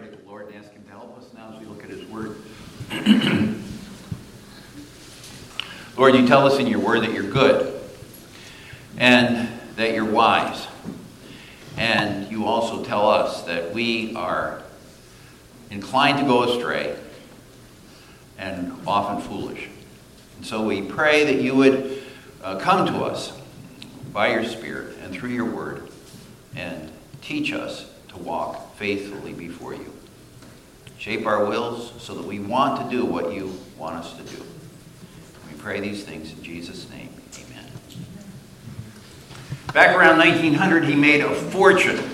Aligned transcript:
pray 0.00 0.10
to 0.10 0.16
the 0.16 0.28
Lord 0.28 0.46
and 0.46 0.56
ask 0.56 0.72
Him 0.72 0.82
to 0.84 0.90
help 0.90 1.18
us 1.18 1.26
now 1.34 1.52
as 1.52 1.60
we 1.60 1.66
look 1.66 1.84
at 1.84 1.90
His 1.90 2.04
Word. 2.06 2.36
Lord, 5.96 6.14
you 6.14 6.26
tell 6.26 6.46
us 6.46 6.58
in 6.58 6.66
your 6.66 6.80
Word 6.80 7.02
that 7.02 7.12
you're 7.12 7.30
good 7.30 7.78
and 8.96 9.48
that 9.76 9.94
you're 9.94 10.10
wise. 10.10 10.66
And 11.76 12.30
you 12.30 12.46
also 12.46 12.82
tell 12.82 13.10
us 13.10 13.42
that 13.42 13.74
we 13.74 14.14
are 14.14 14.62
inclined 15.70 16.18
to 16.18 16.24
go 16.24 16.44
astray 16.44 16.96
and 18.38 18.72
often 18.86 19.20
foolish. 19.20 19.68
And 20.38 20.46
so 20.46 20.64
we 20.64 20.80
pray 20.82 21.24
that 21.24 21.42
you 21.42 21.54
would 21.56 22.02
uh, 22.42 22.58
come 22.58 22.86
to 22.86 23.04
us 23.04 23.38
by 24.14 24.32
your 24.32 24.44
Spirit 24.44 24.96
and 25.02 25.12
through 25.12 25.30
your 25.30 25.44
Word 25.44 25.90
and 26.56 26.90
teach 27.20 27.52
us 27.52 27.90
to 28.08 28.16
walk 28.16 28.76
faithfully 28.76 29.32
before 29.32 29.74
you. 29.74 29.89
Shape 31.00 31.24
our 31.24 31.46
wills 31.46 31.94
so 31.96 32.14
that 32.14 32.26
we 32.26 32.40
want 32.40 32.78
to 32.82 32.94
do 32.94 33.06
what 33.06 33.32
you 33.32 33.58
want 33.78 33.96
us 33.96 34.12
to 34.18 34.22
do. 34.22 34.44
We 35.50 35.56
pray 35.56 35.80
these 35.80 36.04
things 36.04 36.30
in 36.30 36.42
Jesus' 36.42 36.90
name. 36.90 37.08
Amen. 37.38 37.64
Back 39.72 39.96
around 39.96 40.18
1900, 40.18 40.84
he 40.84 40.94
made 40.94 41.22
a 41.22 41.34
fortune. 41.34 42.04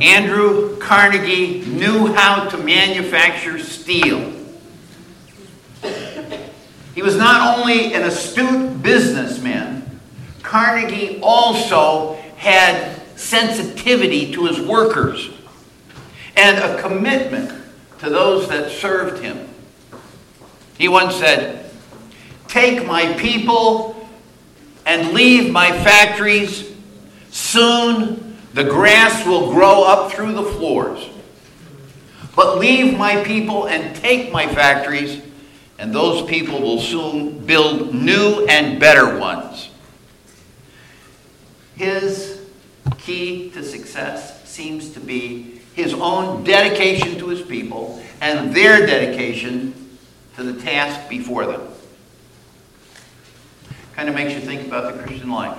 Andrew 0.00 0.76
Carnegie 0.76 1.62
knew 1.62 2.14
how 2.14 2.48
to 2.50 2.56
manufacture 2.56 3.58
steel. 3.58 4.32
He 6.94 7.02
was 7.02 7.16
not 7.16 7.58
only 7.58 7.94
an 7.94 8.04
astute 8.04 8.80
businessman, 8.80 10.00
Carnegie 10.44 11.18
also 11.20 12.14
had 12.36 13.02
sensitivity 13.16 14.32
to 14.34 14.46
his 14.46 14.60
workers 14.60 15.30
and 16.36 16.58
a 16.58 16.80
commitment 16.80 17.50
to 17.98 18.10
those 18.10 18.48
that 18.48 18.70
served 18.70 19.22
him. 19.22 19.48
He 20.78 20.88
once 20.88 21.16
said, 21.16 21.70
Take 22.48 22.86
my 22.86 23.14
people 23.14 24.08
and 24.84 25.12
leave 25.12 25.50
my 25.50 25.72
factories. 25.82 26.72
Soon 27.30 28.38
the 28.54 28.64
grass 28.64 29.26
will 29.26 29.52
grow 29.52 29.82
up 29.82 30.12
through 30.12 30.32
the 30.32 30.44
floors. 30.44 31.08
But 32.34 32.58
leave 32.58 32.96
my 32.96 33.24
people 33.24 33.66
and 33.66 33.96
take 33.96 34.30
my 34.30 34.46
factories, 34.46 35.22
and 35.78 35.94
those 35.94 36.28
people 36.28 36.60
will 36.60 36.80
soon 36.80 37.38
build 37.46 37.94
new 37.94 38.46
and 38.46 38.78
better 38.78 39.18
ones. 39.18 39.70
His 41.76 42.42
key 42.98 43.50
to 43.50 43.62
success 43.62 44.46
seems 44.48 44.90
to 44.90 45.00
be 45.00 45.55
his 45.76 45.92
own 45.92 46.42
dedication 46.42 47.18
to 47.18 47.28
his 47.28 47.42
people 47.42 48.02
and 48.22 48.52
their 48.54 48.86
dedication 48.86 49.74
to 50.34 50.42
the 50.42 50.58
task 50.62 51.08
before 51.08 51.44
them. 51.46 51.60
Kind 53.94 54.08
of 54.08 54.14
makes 54.14 54.32
you 54.32 54.40
think 54.40 54.66
about 54.66 54.96
the 54.96 55.02
Christian 55.02 55.30
life. 55.30 55.58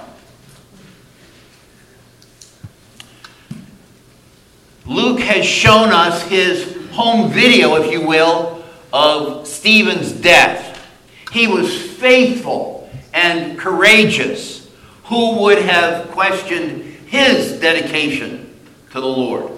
Luke 4.88 5.20
has 5.20 5.46
shown 5.46 5.90
us 5.90 6.24
his 6.24 6.76
home 6.92 7.30
video, 7.30 7.76
if 7.76 7.92
you 7.92 8.08
will, 8.08 8.64
of 8.92 9.46
Stephen's 9.46 10.12
death. 10.12 10.84
He 11.32 11.48
was 11.48 11.80
faithful 11.80 12.90
and 13.14 13.60
courageous. 13.60 14.68
Who 15.06 15.42
would 15.44 15.60
have 15.60 16.10
questioned 16.10 16.82
his 17.08 17.60
dedication 17.60 18.52
to 18.92 19.00
the 19.00 19.08
Lord? 19.08 19.57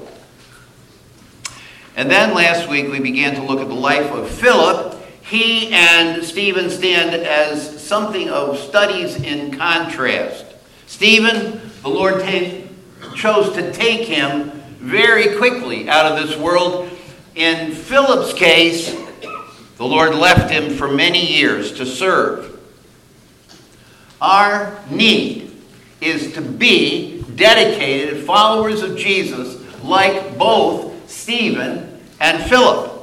And 1.99 2.09
then 2.09 2.33
last 2.33 2.69
week 2.69 2.89
we 2.89 3.01
began 3.01 3.35
to 3.35 3.43
look 3.43 3.59
at 3.59 3.67
the 3.67 3.73
life 3.73 4.09
of 4.11 4.29
Philip. 4.29 4.97
He 5.21 5.67
and 5.73 6.23
Stephen 6.23 6.69
stand 6.69 7.13
as 7.13 7.85
something 7.85 8.29
of 8.29 8.57
studies 8.57 9.17
in 9.17 9.57
contrast. 9.57 10.45
Stephen, 10.87 11.59
the 11.81 11.89
Lord 11.89 12.23
chose 13.15 13.53
to 13.53 13.73
take 13.73 14.07
him 14.07 14.49
very 14.79 15.35
quickly 15.35 15.89
out 15.89 16.09
of 16.09 16.25
this 16.25 16.37
world. 16.37 16.89
In 17.35 17.73
Philip's 17.73 18.31
case, 18.31 18.97
the 19.75 19.85
Lord 19.85 20.15
left 20.15 20.49
him 20.49 20.73
for 20.75 20.87
many 20.87 21.25
years 21.25 21.73
to 21.73 21.85
serve. 21.85 22.61
Our 24.21 24.79
need 24.89 25.51
is 25.99 26.31
to 26.35 26.41
be 26.41 27.25
dedicated 27.35 28.25
followers 28.25 28.83
of 28.83 28.95
Jesus 28.95 29.57
like 29.83 30.37
both 30.37 31.09
Stephen 31.09 31.88
and 32.19 32.43
Philip. 32.49 32.99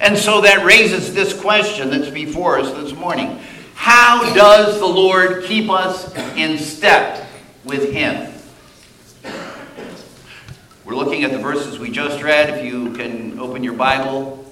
And 0.00 0.18
so 0.18 0.40
that 0.40 0.64
raises 0.64 1.14
this 1.14 1.38
question 1.38 1.90
that's 1.90 2.10
before 2.10 2.58
us 2.58 2.72
this 2.72 2.92
morning. 2.92 3.38
How 3.74 4.34
does 4.34 4.78
the 4.78 4.86
Lord 4.86 5.44
keep 5.44 5.70
us 5.70 6.14
in 6.36 6.58
step 6.58 7.26
with 7.64 7.92
Him? 7.92 8.32
We're 10.84 10.96
looking 10.96 11.24
at 11.24 11.30
the 11.30 11.38
verses 11.38 11.78
we 11.78 11.90
just 11.90 12.22
read. 12.22 12.50
If 12.50 12.64
you 12.64 12.92
can 12.92 13.38
open 13.38 13.62
your 13.62 13.74
Bible, 13.74 14.44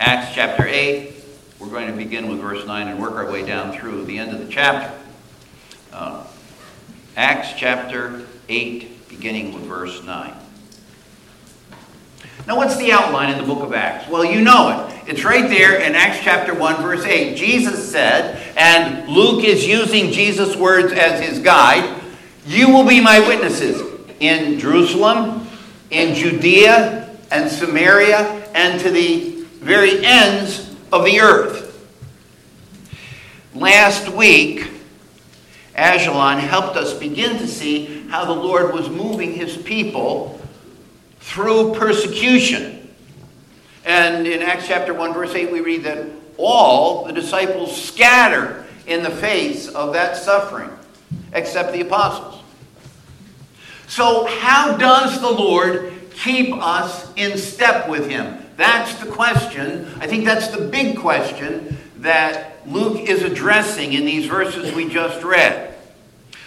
Acts 0.00 0.34
chapter 0.34 0.66
8. 0.66 1.14
We're 1.58 1.68
going 1.68 1.86
to 1.86 1.96
begin 1.96 2.28
with 2.28 2.40
verse 2.40 2.66
9 2.66 2.88
and 2.88 3.00
work 3.00 3.12
our 3.12 3.30
way 3.30 3.46
down 3.46 3.72
through 3.78 4.04
the 4.06 4.18
end 4.18 4.32
of 4.32 4.40
the 4.40 4.52
chapter. 4.52 4.98
Uh, 5.92 6.26
Acts 7.16 7.52
chapter 7.56 8.26
8, 8.48 9.08
beginning 9.08 9.52
with 9.52 9.62
verse 9.64 10.02
9. 10.02 10.41
Now, 12.46 12.56
what's 12.56 12.76
the 12.76 12.90
outline 12.90 13.30
in 13.30 13.38
the 13.38 13.46
book 13.46 13.62
of 13.62 13.72
Acts? 13.72 14.08
Well, 14.08 14.24
you 14.24 14.40
know 14.40 14.88
it. 14.88 15.08
It's 15.08 15.24
right 15.24 15.48
there 15.48 15.80
in 15.80 15.94
Acts 15.94 16.18
chapter 16.22 16.52
1, 16.52 16.82
verse 16.82 17.04
8. 17.04 17.36
Jesus 17.36 17.90
said, 17.90 18.42
and 18.56 19.08
Luke 19.08 19.44
is 19.44 19.64
using 19.64 20.10
Jesus' 20.10 20.56
words 20.56 20.92
as 20.92 21.20
his 21.20 21.38
guide 21.38 22.00
You 22.44 22.70
will 22.70 22.86
be 22.86 23.00
my 23.00 23.20
witnesses 23.20 23.80
in 24.18 24.58
Jerusalem, 24.58 25.46
in 25.90 26.16
Judea, 26.16 27.16
and 27.30 27.48
Samaria, 27.48 28.50
and 28.54 28.80
to 28.80 28.90
the 28.90 29.44
very 29.60 30.04
ends 30.04 30.74
of 30.92 31.04
the 31.04 31.20
earth. 31.20 31.62
Last 33.54 34.08
week, 34.08 34.68
Ajalon 35.76 36.40
helped 36.40 36.76
us 36.76 36.92
begin 36.92 37.38
to 37.38 37.46
see 37.46 38.06
how 38.08 38.24
the 38.24 38.32
Lord 38.32 38.74
was 38.74 38.88
moving 38.88 39.32
his 39.32 39.56
people 39.56 40.41
through 41.22 41.74
persecution. 41.74 42.90
And 43.84 44.26
in 44.26 44.42
Acts 44.42 44.66
chapter 44.66 44.92
1, 44.92 45.14
verse 45.14 45.34
8, 45.34 45.50
we 45.50 45.60
read 45.60 45.84
that 45.84 46.06
all 46.36 47.04
the 47.04 47.12
disciples 47.12 47.80
scattered 47.80 48.66
in 48.86 49.02
the 49.02 49.10
face 49.10 49.68
of 49.68 49.92
that 49.92 50.16
suffering, 50.16 50.70
except 51.32 51.72
the 51.72 51.80
apostles. 51.80 52.42
So, 53.86 54.26
how 54.26 54.76
does 54.76 55.20
the 55.20 55.30
Lord 55.30 55.92
keep 56.14 56.54
us 56.54 57.12
in 57.16 57.38
step 57.38 57.88
with 57.88 58.08
him? 58.08 58.38
That's 58.56 58.94
the 58.96 59.10
question. 59.10 59.86
I 60.00 60.06
think 60.06 60.24
that's 60.24 60.48
the 60.48 60.66
big 60.66 60.98
question 60.98 61.76
that 61.98 62.66
Luke 62.66 63.08
is 63.08 63.22
addressing 63.22 63.92
in 63.92 64.04
these 64.04 64.26
verses 64.26 64.74
we 64.74 64.88
just 64.88 65.22
read. 65.22 65.74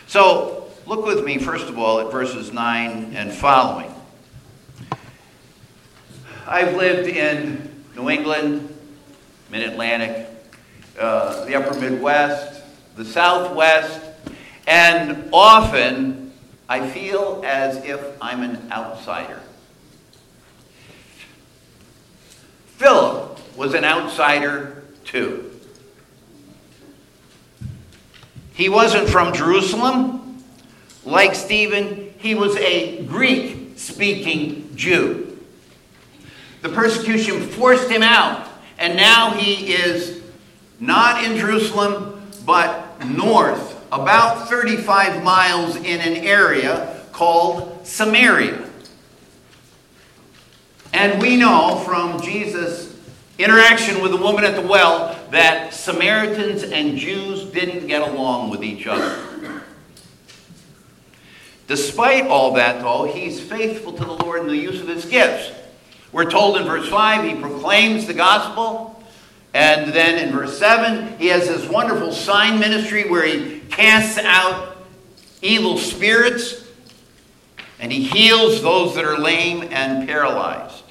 So, 0.07 0.69
look 0.85 1.05
with 1.05 1.23
me, 1.23 1.37
first 1.37 1.67
of 1.67 1.79
all, 1.79 1.99
at 1.99 2.11
verses 2.11 2.51
9 2.51 3.13
and 3.15 3.31
following. 3.31 3.94
I've 6.47 6.75
lived 6.75 7.07
in 7.07 7.85
New 7.95 8.07
England, 8.09 8.69
Mid 9.49 9.63
Atlantic, 9.63 10.27
uh, 10.99 11.43
the 11.45 11.55
upper 11.55 11.79
Midwest, 11.79 12.61
the 12.95 13.03
Southwest, 13.03 13.99
and 14.67 15.29
often 15.33 16.31
I 16.69 16.87
feel 16.87 17.41
as 17.43 17.77
if 17.83 17.99
I'm 18.21 18.43
an 18.43 18.71
outsider. 18.71 19.41
Philip 22.77 23.39
was 23.57 23.73
an 23.73 23.83
outsider 23.83 24.83
too. 25.03 25.51
He 28.53 28.69
wasn't 28.69 29.09
from 29.09 29.33
Jerusalem. 29.33 30.43
Like 31.03 31.33
Stephen, 31.33 32.13
he 32.19 32.35
was 32.35 32.55
a 32.57 33.03
Greek 33.05 33.79
speaking 33.79 34.75
Jew. 34.75 35.24
The 36.65 36.73
persecution 36.73 37.41
forced 37.41 37.91
him 37.91 38.01
out, 38.01 38.49
and 38.79 38.95
now 38.95 39.29
he 39.29 39.71
is 39.71 40.23
not 40.79 41.23
in 41.23 41.37
Jerusalem, 41.37 42.27
but 42.43 43.05
north, 43.05 43.85
about 43.91 44.49
35 44.49 45.23
miles 45.23 45.75
in 45.75 46.01
an 46.01 46.25
area 46.25 47.01
called 47.11 47.85
Samaria. 47.85 48.67
And 50.91 51.21
we 51.21 51.37
know 51.37 51.83
from 51.85 52.19
Jesus' 52.19 52.97
interaction 53.37 54.01
with 54.01 54.09
the 54.09 54.17
woman 54.17 54.43
at 54.43 54.55
the 54.55 54.67
well 54.67 55.15
that 55.29 55.71
Samaritans 55.71 56.63
and 56.63 56.97
Jews 56.97 57.43
didn't 57.45 57.85
get 57.85 58.01
along 58.01 58.49
with 58.49 58.63
each 58.63 58.87
other. 58.87 59.61
Despite 61.67 62.25
all 62.25 62.55
that, 62.55 62.81
though, 62.81 63.03
he's 63.03 63.39
faithful 63.39 63.93
to 63.93 64.03
the 64.03 64.13
Lord 64.13 64.41
in 64.41 64.47
the 64.47 64.57
use 64.57 64.81
of 64.81 64.87
his 64.87 65.05
gifts. 65.05 65.61
We're 66.15 66.31
told 66.31 66.55
in 66.55 66.63
verse 66.63 66.87
5 66.87 67.25
he 67.25 67.41
proclaims 67.41 68.07
the 68.07 68.13
gospel. 68.13 69.03
And 69.53 69.91
then 69.91 70.25
in 70.25 70.33
verse 70.33 70.57
7, 70.57 71.19
he 71.19 71.27
has 71.27 71.45
this 71.45 71.67
wonderful 71.67 72.13
sign 72.13 72.57
ministry 72.57 73.09
where 73.09 73.25
he 73.25 73.59
casts 73.69 74.17
out 74.19 74.77
evil 75.41 75.77
spirits 75.77 76.63
and 77.81 77.91
he 77.91 78.05
heals 78.05 78.61
those 78.61 78.95
that 78.95 79.03
are 79.03 79.17
lame 79.17 79.67
and 79.71 80.07
paralyzed. 80.07 80.85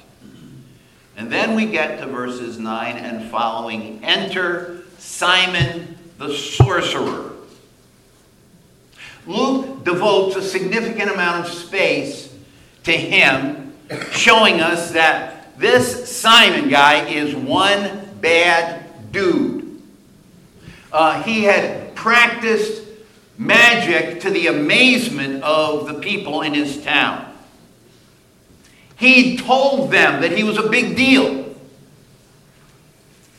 And 1.17 1.31
then 1.31 1.55
we 1.55 1.65
get 1.65 1.99
to 2.01 2.05
verses 2.05 2.59
9 2.59 2.95
and 2.95 3.31
following. 3.31 4.03
Enter 4.03 4.83
Simon 4.99 5.97
the 6.19 6.35
sorcerer. 6.35 7.31
Luke 9.25 9.83
devotes 9.85 10.35
a 10.35 10.43
significant 10.43 11.09
amount 11.09 11.47
of 11.47 11.51
space 11.51 12.31
to 12.83 12.91
him, 12.91 13.64
showing 14.11 14.61
us 14.61 14.91
that 14.91 15.57
this 15.57 16.09
Simon 16.15 16.69
guy 16.69 17.07
is 17.07 17.35
one 17.35 18.09
bad 18.19 19.11
dude. 19.11 19.81
Uh, 20.91 21.21
he 21.23 21.43
had 21.43 21.95
practiced 21.95 22.83
magic 23.37 24.21
to 24.21 24.29
the 24.29 24.47
amazement 24.47 25.43
of 25.43 25.87
the 25.87 25.95
people 25.95 26.41
in 26.41 26.53
his 26.53 26.83
town. 26.83 27.31
He 28.97 29.37
told 29.37 29.91
them 29.91 30.21
that 30.21 30.31
he 30.31 30.43
was 30.43 30.57
a 30.57 30.69
big 30.69 30.95
deal. 30.95 31.53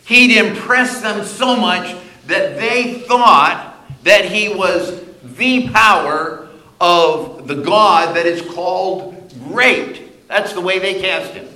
He'd 0.05 0.37
impressed 0.37 1.03
them 1.03 1.25
so 1.25 1.57
much 1.57 1.97
that 2.27 2.59
they 2.59 3.01
thought 3.01 3.75
that 4.05 4.27
he 4.27 4.49
was 4.49 5.03
the 5.37 5.69
power 5.71 6.49
of 6.81 7.49
the 7.49 7.57
God 7.57 8.15
that 8.17 8.27
is 8.27 8.43
called 8.43 9.33
great. 9.49 10.06
That's 10.27 10.53
the 10.53 10.61
way 10.61 10.79
they 10.79 11.01
cast 11.01 11.33
him. 11.33 11.49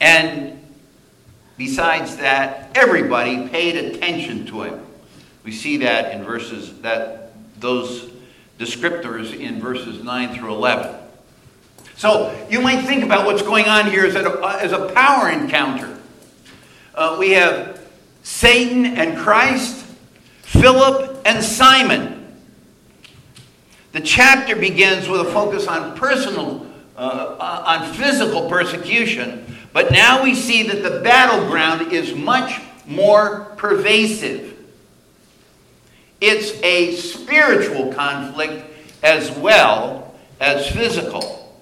And 0.00 0.62
besides 1.56 2.16
that, 2.16 2.70
everybody 2.74 3.48
paid 3.48 3.76
attention 3.76 4.46
to 4.46 4.62
him. 4.62 4.80
We 5.44 5.52
see 5.52 5.78
that 5.78 6.14
in 6.14 6.24
verses 6.24 6.80
that 6.80 7.32
those 7.60 8.10
descriptors 8.58 9.38
in 9.38 9.60
verses 9.60 10.02
9 10.02 10.34
through 10.34 10.52
11. 10.54 10.96
So 11.96 12.34
you 12.48 12.60
might 12.60 12.86
think 12.86 13.04
about 13.04 13.26
what's 13.26 13.42
going 13.42 13.66
on 13.66 13.90
here 13.90 14.06
as 14.06 14.14
a, 14.14 14.58
as 14.60 14.72
a 14.72 14.90
power 14.92 15.28
encounter. 15.28 15.98
Uh, 16.94 17.16
we 17.18 17.32
have 17.32 17.80
Satan 18.22 18.86
and 18.86 19.18
Christ, 19.18 19.84
Philip 20.42 21.20
and 21.24 21.44
Simon. 21.44 22.09
The 23.92 24.00
chapter 24.00 24.54
begins 24.54 25.08
with 25.08 25.20
a 25.22 25.32
focus 25.32 25.66
on 25.66 25.96
personal, 25.96 26.66
uh, 26.96 27.00
uh, 27.00 27.64
on 27.66 27.92
physical 27.94 28.48
persecution, 28.48 29.56
but 29.72 29.90
now 29.90 30.22
we 30.22 30.34
see 30.34 30.62
that 30.64 30.82
the 30.82 31.00
battleground 31.00 31.92
is 31.92 32.14
much 32.14 32.60
more 32.86 33.46
pervasive. 33.56 34.56
It's 36.20 36.52
a 36.62 36.94
spiritual 36.96 37.92
conflict 37.92 38.64
as 39.02 39.30
well 39.38 40.14
as 40.38 40.70
physical. 40.70 41.52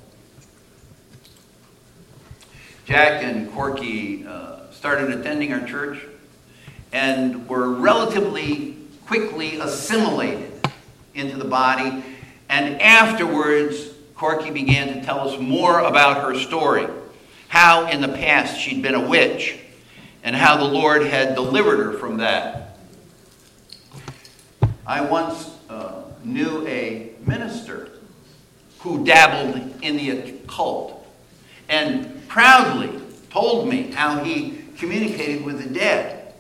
Jack 2.85 3.23
and 3.23 3.51
Corky 3.53 4.27
uh, 4.27 4.71
started 4.71 5.11
attending 5.13 5.53
our 5.53 5.67
church 5.67 5.99
and 6.93 7.49
were 7.49 7.71
relatively 7.71 8.77
quickly 9.07 9.59
assimilated 9.61 10.53
into 11.15 11.37
the 11.37 11.45
body. 11.45 12.03
And 12.49 12.81
afterwards, 12.81 13.91
Corky 14.15 14.51
began 14.51 14.95
to 14.95 15.05
tell 15.05 15.29
us 15.29 15.39
more 15.41 15.81
about 15.81 16.23
her 16.23 16.39
story 16.39 16.87
how 17.49 17.87
in 17.89 18.01
the 18.01 18.09
past 18.09 18.59
she'd 18.61 18.83
been 18.83 18.95
a 18.95 19.09
witch 19.09 19.59
and 20.23 20.35
how 20.37 20.57
the 20.57 20.65
Lord 20.65 21.03
had 21.03 21.35
delivered 21.35 21.79
her 21.79 21.93
from 21.95 22.19
that. 22.19 22.77
I 24.87 25.01
once 25.03 25.51
uh, 25.69 26.03
knew 26.25 26.67
a 26.67 27.13
minister 27.27 27.91
who 28.81 29.05
dabbled 29.05 29.83
in 29.83 29.97
the 29.97 30.11
occult 30.11 31.07
and 31.69 32.27
proudly 32.29 33.01
told 33.31 33.69
me 33.69 33.91
how 33.93 34.23
he 34.25 34.59
communicated 34.77 35.45
with 35.45 35.63
the 35.63 35.69
dead. 35.69 36.35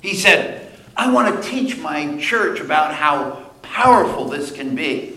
He 0.00 0.14
said, 0.14 0.72
I 0.96 1.12
want 1.12 1.42
to 1.42 1.48
teach 1.48 1.78
my 1.78 2.18
church 2.18 2.60
about 2.60 2.94
how 2.94 3.47
powerful 3.68 4.24
this 4.28 4.50
can 4.50 4.74
be. 4.74 5.14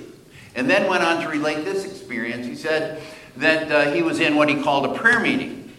And 0.56 0.70
then 0.70 0.90
went 0.90 1.04
on 1.04 1.22
to 1.24 1.30
relate 1.30 1.64
this 1.64 1.86
experience. 1.86 2.46
He 2.46 2.56
said 2.56 3.02
that 3.38 3.72
uh, 3.72 3.92
he 3.92 4.02
was 4.02 4.20
in 4.20 4.36
what 4.36 4.50
he 4.50 4.62
called 4.62 4.86
a 4.86 5.00
prayer 5.00 5.20
meeting. 5.20 5.74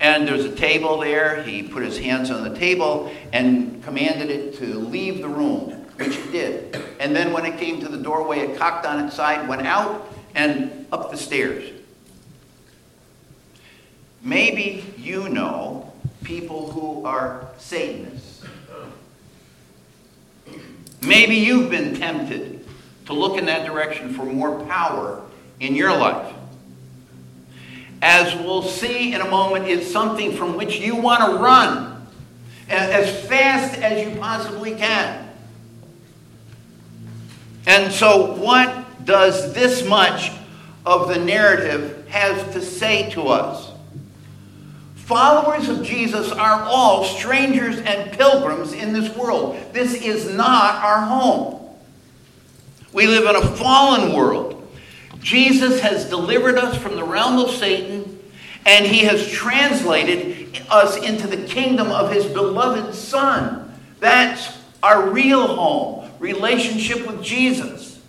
And 0.00 0.26
there 0.26 0.36
was 0.36 0.44
a 0.44 0.54
table 0.54 0.98
there. 0.98 1.42
He 1.44 1.62
put 1.62 1.84
his 1.84 1.98
hands 1.98 2.30
on 2.30 2.42
the 2.42 2.58
table 2.58 3.12
and 3.32 3.82
commanded 3.84 4.30
it 4.30 4.58
to 4.58 4.66
leave 4.78 5.22
the 5.22 5.28
room, 5.28 5.70
which 5.96 6.16
it 6.16 6.32
did. 6.32 6.82
And 6.98 7.14
then 7.14 7.32
when 7.32 7.46
it 7.46 7.58
came 7.58 7.80
to 7.80 7.88
the 7.88 7.98
doorway, 7.98 8.40
it 8.40 8.58
cocked 8.58 8.84
on 8.86 9.04
its 9.04 9.14
side, 9.14 9.48
went 9.48 9.66
out, 9.66 10.08
and 10.34 10.86
up 10.90 11.12
the 11.12 11.16
stairs. 11.16 11.70
Maybe 14.20 14.94
you 14.96 15.28
know 15.28 15.92
people 16.24 16.72
who 16.72 17.04
are 17.04 17.48
Satanists. 17.58 18.33
Maybe 21.04 21.36
you've 21.36 21.70
been 21.70 21.94
tempted 21.94 22.66
to 23.06 23.12
look 23.12 23.38
in 23.38 23.46
that 23.46 23.66
direction 23.66 24.14
for 24.14 24.24
more 24.24 24.64
power 24.64 25.22
in 25.60 25.74
your 25.74 25.96
life 25.96 26.34
as 28.04 28.34
we'll 28.36 28.62
see 28.62 29.14
in 29.14 29.22
a 29.22 29.28
moment, 29.30 29.66
is 29.66 29.90
something 29.90 30.36
from 30.36 30.58
which 30.58 30.78
you 30.78 30.94
want 30.94 31.24
to 31.24 31.38
run 31.38 32.06
as 32.68 33.26
fast 33.26 33.78
as 33.80 34.06
you 34.06 34.14
possibly 34.20 34.74
can. 34.74 35.30
And 37.66 37.90
so, 37.90 38.34
what 38.34 39.06
does 39.06 39.54
this 39.54 39.88
much 39.88 40.32
of 40.84 41.08
the 41.08 41.18
narrative 41.18 42.06
have 42.08 42.52
to 42.52 42.60
say 42.60 43.08
to 43.12 43.28
us? 43.28 43.63
Followers 45.04 45.68
of 45.68 45.82
Jesus 45.82 46.32
are 46.32 46.62
all 46.62 47.04
strangers 47.04 47.76
and 47.76 48.10
pilgrims 48.12 48.72
in 48.72 48.94
this 48.94 49.14
world. 49.14 49.54
This 49.74 49.92
is 49.92 50.34
not 50.34 50.82
our 50.82 51.02
home. 51.02 51.60
We 52.90 53.06
live 53.06 53.28
in 53.28 53.36
a 53.36 53.54
fallen 53.54 54.14
world. 54.14 54.66
Jesus 55.20 55.80
has 55.80 56.08
delivered 56.08 56.56
us 56.56 56.78
from 56.78 56.96
the 56.96 57.04
realm 57.04 57.38
of 57.38 57.50
Satan, 57.50 58.18
and 58.64 58.86
he 58.86 59.00
has 59.00 59.30
translated 59.30 60.62
us 60.70 60.96
into 60.96 61.26
the 61.26 61.46
kingdom 61.48 61.90
of 61.90 62.10
his 62.10 62.24
beloved 62.24 62.94
Son. 62.94 63.78
That's 64.00 64.56
our 64.82 65.10
real 65.10 65.46
home, 65.46 66.10
relationship 66.18 67.06
with 67.06 67.22
Jesus. 67.22 68.00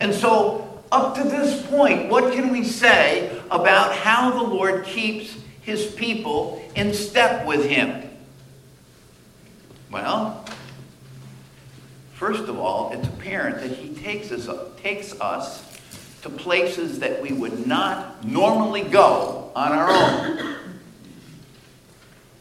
And 0.00 0.12
so, 0.12 0.82
up 0.90 1.14
to 1.16 1.22
this 1.22 1.64
point, 1.68 2.08
what 2.10 2.32
can 2.32 2.50
we 2.50 2.64
say 2.64 3.40
about 3.54 3.94
how 3.94 4.30
the 4.30 4.42
Lord 4.42 4.84
keeps 4.84 5.36
his 5.62 5.86
people 5.86 6.62
in 6.74 6.92
step 6.92 7.46
with 7.46 7.64
him? 7.64 8.02
Well, 9.90 10.44
First 12.14 12.44
of 12.44 12.58
all, 12.58 12.92
it's 12.92 13.06
apparent 13.08 13.60
that 13.60 13.76
he 13.76 13.92
takes 13.92 14.30
us, 14.30 14.48
takes 14.80 15.20
us 15.20 15.78
to 16.22 16.30
places 16.30 17.00
that 17.00 17.20
we 17.20 17.32
would 17.32 17.66
not 17.66 18.24
normally 18.24 18.82
go 18.82 19.50
on 19.54 19.72
our 19.72 19.90
own. 19.90 20.56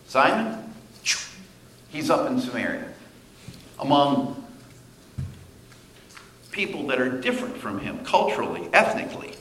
Simon, 0.08 0.74
he's 1.90 2.10
up 2.10 2.30
in 2.30 2.40
Samaria 2.40 2.88
among 3.80 4.46
people 6.52 6.86
that 6.88 7.02
are 7.02 7.10
different 7.10 7.58
from 7.58 7.80
him 7.80 8.06
culturally, 8.06 8.70
ethnically. 8.74 9.34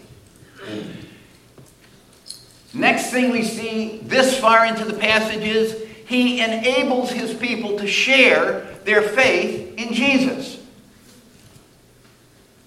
Next 2.74 3.10
thing 3.10 3.30
we 3.30 3.42
see 3.42 4.00
this 4.02 4.38
far 4.38 4.64
into 4.64 4.84
the 4.84 4.94
passage 4.94 5.44
is 5.44 5.82
he 6.06 6.40
enables 6.40 7.10
his 7.10 7.34
people 7.34 7.78
to 7.78 7.86
share 7.86 8.60
their 8.84 9.02
faith 9.02 9.78
in 9.78 9.92
Jesus. 9.92 10.58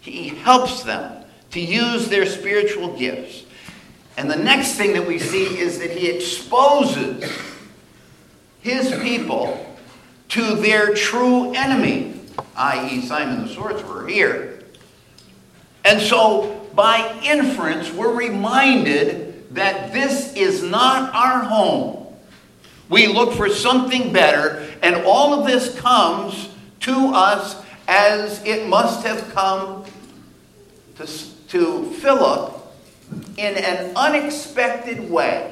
He 0.02 0.30
helps 0.30 0.84
them 0.84 1.26
to 1.52 1.60
use 1.60 2.08
their 2.10 2.26
spiritual 2.26 2.96
gifts. 2.96 3.44
And 4.18 4.30
the 4.30 4.36
next 4.36 4.74
thing 4.74 4.94
that 4.94 5.08
we 5.08 5.20
see 5.20 5.58
is 5.58 5.80
that 5.80 5.92
he 5.92 6.08
exposes 6.08 7.30
his 8.62 8.92
people 9.02 9.76
to 10.30 10.56
their 10.56 10.94
true 10.94 11.54
enemy, 11.54 12.20
i.e., 12.56 13.02
Simon 13.02 13.48
the 13.48 13.54
sorcerer 13.54 14.08
here. 14.08 14.60
And 15.84 16.02
so, 16.02 16.68
by 16.74 17.20
inference, 17.24 17.92
we're 17.92 18.14
reminded 18.14 19.25
that 19.56 19.94
this 19.94 20.34
is 20.34 20.62
not 20.62 21.14
our 21.16 21.44
home. 21.44 22.06
We 22.90 23.08
look 23.08 23.34
for 23.34 23.50
something 23.50 24.12
better, 24.12 24.70
and 24.84 24.96
all 25.06 25.34
of 25.34 25.48
this 25.48 25.80
comes 25.80 26.50
to 26.82 27.12
us 27.14 27.64
as 27.88 28.44
it 28.44 28.68
must 28.68 29.06
have 29.06 29.34
come 29.34 29.86
to, 30.98 31.08
to 31.48 31.92
Philip 31.94 32.54
in 33.38 33.56
an 33.56 33.96
unexpected 33.96 35.10
way. 35.10 35.52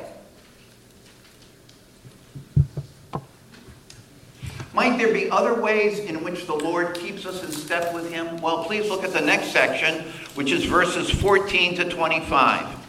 Might 4.73 4.97
there 4.97 5.13
be 5.13 5.29
other 5.29 5.53
ways 5.53 5.99
in 5.99 6.23
which 6.23 6.45
the 6.45 6.55
Lord 6.55 6.95
keeps 6.95 7.25
us 7.25 7.43
in 7.43 7.51
step 7.51 7.93
with 7.93 8.11
Him? 8.11 8.41
Well, 8.41 8.65
please 8.65 8.89
look 8.89 9.03
at 9.03 9.13
the 9.13 9.21
next 9.21 9.51
section, 9.51 10.03
which 10.35 10.51
is 10.51 10.65
verses 10.65 11.09
14 11.09 11.75
to 11.75 11.89
25. 11.89 12.82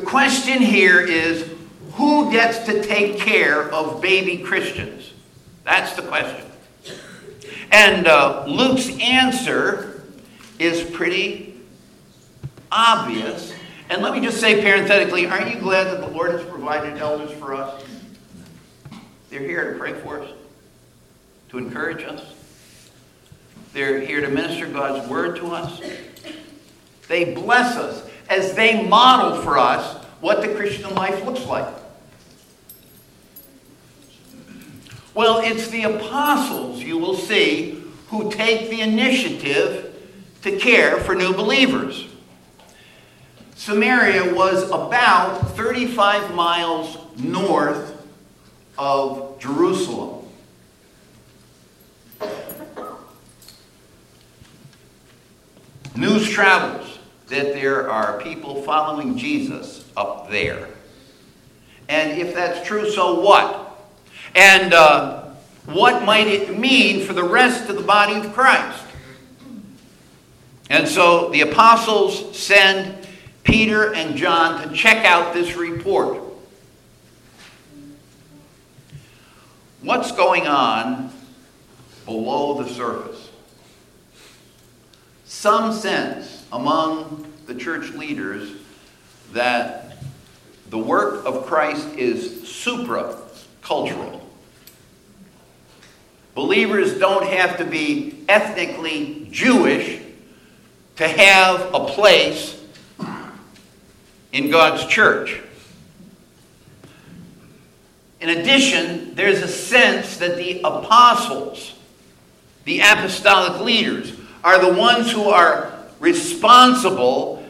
The 0.00 0.06
question 0.06 0.62
here 0.62 0.98
is 0.98 1.46
who 1.92 2.32
gets 2.32 2.60
to 2.60 2.82
take 2.82 3.18
care 3.18 3.70
of 3.70 4.00
baby 4.00 4.38
Christians? 4.38 5.12
That's 5.62 5.92
the 5.92 6.00
question. 6.00 6.46
And 7.70 8.06
uh, 8.06 8.46
Luke's 8.48 8.88
answer 8.98 10.02
is 10.58 10.82
pretty 10.82 11.60
obvious. 12.72 13.52
And 13.90 14.00
let 14.00 14.14
me 14.14 14.22
just 14.22 14.40
say 14.40 14.62
parenthetically 14.62 15.26
aren't 15.26 15.54
you 15.54 15.60
glad 15.60 15.88
that 15.88 16.00
the 16.00 16.08
Lord 16.08 16.32
has 16.32 16.44
provided 16.46 16.96
elders 16.96 17.32
for 17.32 17.52
us? 17.52 17.84
They're 19.28 19.40
here 19.40 19.74
to 19.74 19.78
pray 19.78 19.92
for 19.92 20.22
us 20.22 20.30
to 21.50 21.58
encourage 21.58 22.04
us. 22.04 22.24
They're 23.74 24.00
here 24.00 24.22
to 24.22 24.28
minister 24.28 24.66
God's 24.66 25.06
word 25.10 25.36
to 25.36 25.48
us. 25.48 25.78
They 27.06 27.34
bless 27.34 27.76
us 27.76 28.09
as 28.30 28.54
they 28.54 28.86
model 28.86 29.42
for 29.42 29.58
us 29.58 30.02
what 30.20 30.40
the 30.40 30.54
Christian 30.54 30.94
life 30.94 31.24
looks 31.26 31.44
like. 31.44 31.66
Well, 35.12 35.38
it's 35.38 35.68
the 35.68 35.82
apostles, 35.82 36.80
you 36.80 36.96
will 36.96 37.16
see, 37.16 37.82
who 38.06 38.30
take 38.30 38.70
the 38.70 38.80
initiative 38.80 39.94
to 40.42 40.56
care 40.58 40.98
for 40.98 41.16
new 41.16 41.34
believers. 41.34 42.06
Samaria 43.56 44.32
was 44.32 44.70
about 44.70 45.50
35 45.56 46.32
miles 46.34 46.96
north 47.18 48.06
of 48.78 49.38
Jerusalem. 49.40 50.24
News 55.96 56.30
travels 56.30 56.79
that 57.30 57.54
there 57.54 57.90
are 57.90 58.20
people 58.20 58.62
following 58.62 59.16
Jesus 59.16 59.90
up 59.96 60.30
there. 60.30 60.68
And 61.88 62.20
if 62.20 62.34
that's 62.34 62.66
true, 62.66 62.90
so 62.90 63.20
what? 63.20 63.80
And 64.34 64.74
uh, 64.74 65.30
what 65.66 66.04
might 66.04 66.26
it 66.26 66.58
mean 66.58 67.04
for 67.04 67.12
the 67.12 67.24
rest 67.24 67.68
of 67.70 67.76
the 67.76 67.82
body 67.82 68.14
of 68.14 68.32
Christ? 68.32 68.84
And 70.68 70.86
so 70.86 71.30
the 71.30 71.40
apostles 71.40 72.38
send 72.38 73.06
Peter 73.42 73.92
and 73.94 74.16
John 74.16 74.68
to 74.68 74.74
check 74.74 75.04
out 75.04 75.34
this 75.34 75.56
report. 75.56 76.22
What's 79.80 80.12
going 80.12 80.46
on 80.46 81.12
below 82.04 82.62
the 82.62 82.68
surface? 82.68 83.30
some 85.30 85.72
sense 85.72 86.39
among 86.52 87.26
the 87.46 87.54
church 87.54 87.92
leaders 87.92 88.52
that 89.32 89.96
the 90.70 90.78
work 90.78 91.24
of 91.24 91.46
Christ 91.46 91.88
is 91.96 92.48
supra 92.48 93.16
cultural. 93.62 94.26
Believers 96.34 96.98
don't 96.98 97.26
have 97.26 97.58
to 97.58 97.64
be 97.64 98.24
ethnically 98.28 99.28
Jewish 99.30 100.00
to 100.96 101.08
have 101.08 101.74
a 101.74 101.86
place 101.86 102.62
in 104.32 104.50
God's 104.50 104.86
church. 104.86 105.40
In 108.20 108.28
addition, 108.28 109.14
there's 109.14 109.42
a 109.42 109.48
sense 109.48 110.18
that 110.18 110.36
the 110.36 110.60
apostles, 110.60 111.74
the 112.64 112.80
apostolic 112.80 113.60
leaders, 113.60 114.12
are 114.44 114.60
the 114.60 114.72
ones 114.78 115.10
who 115.10 115.24
are 115.24 115.69
responsible 116.00 117.46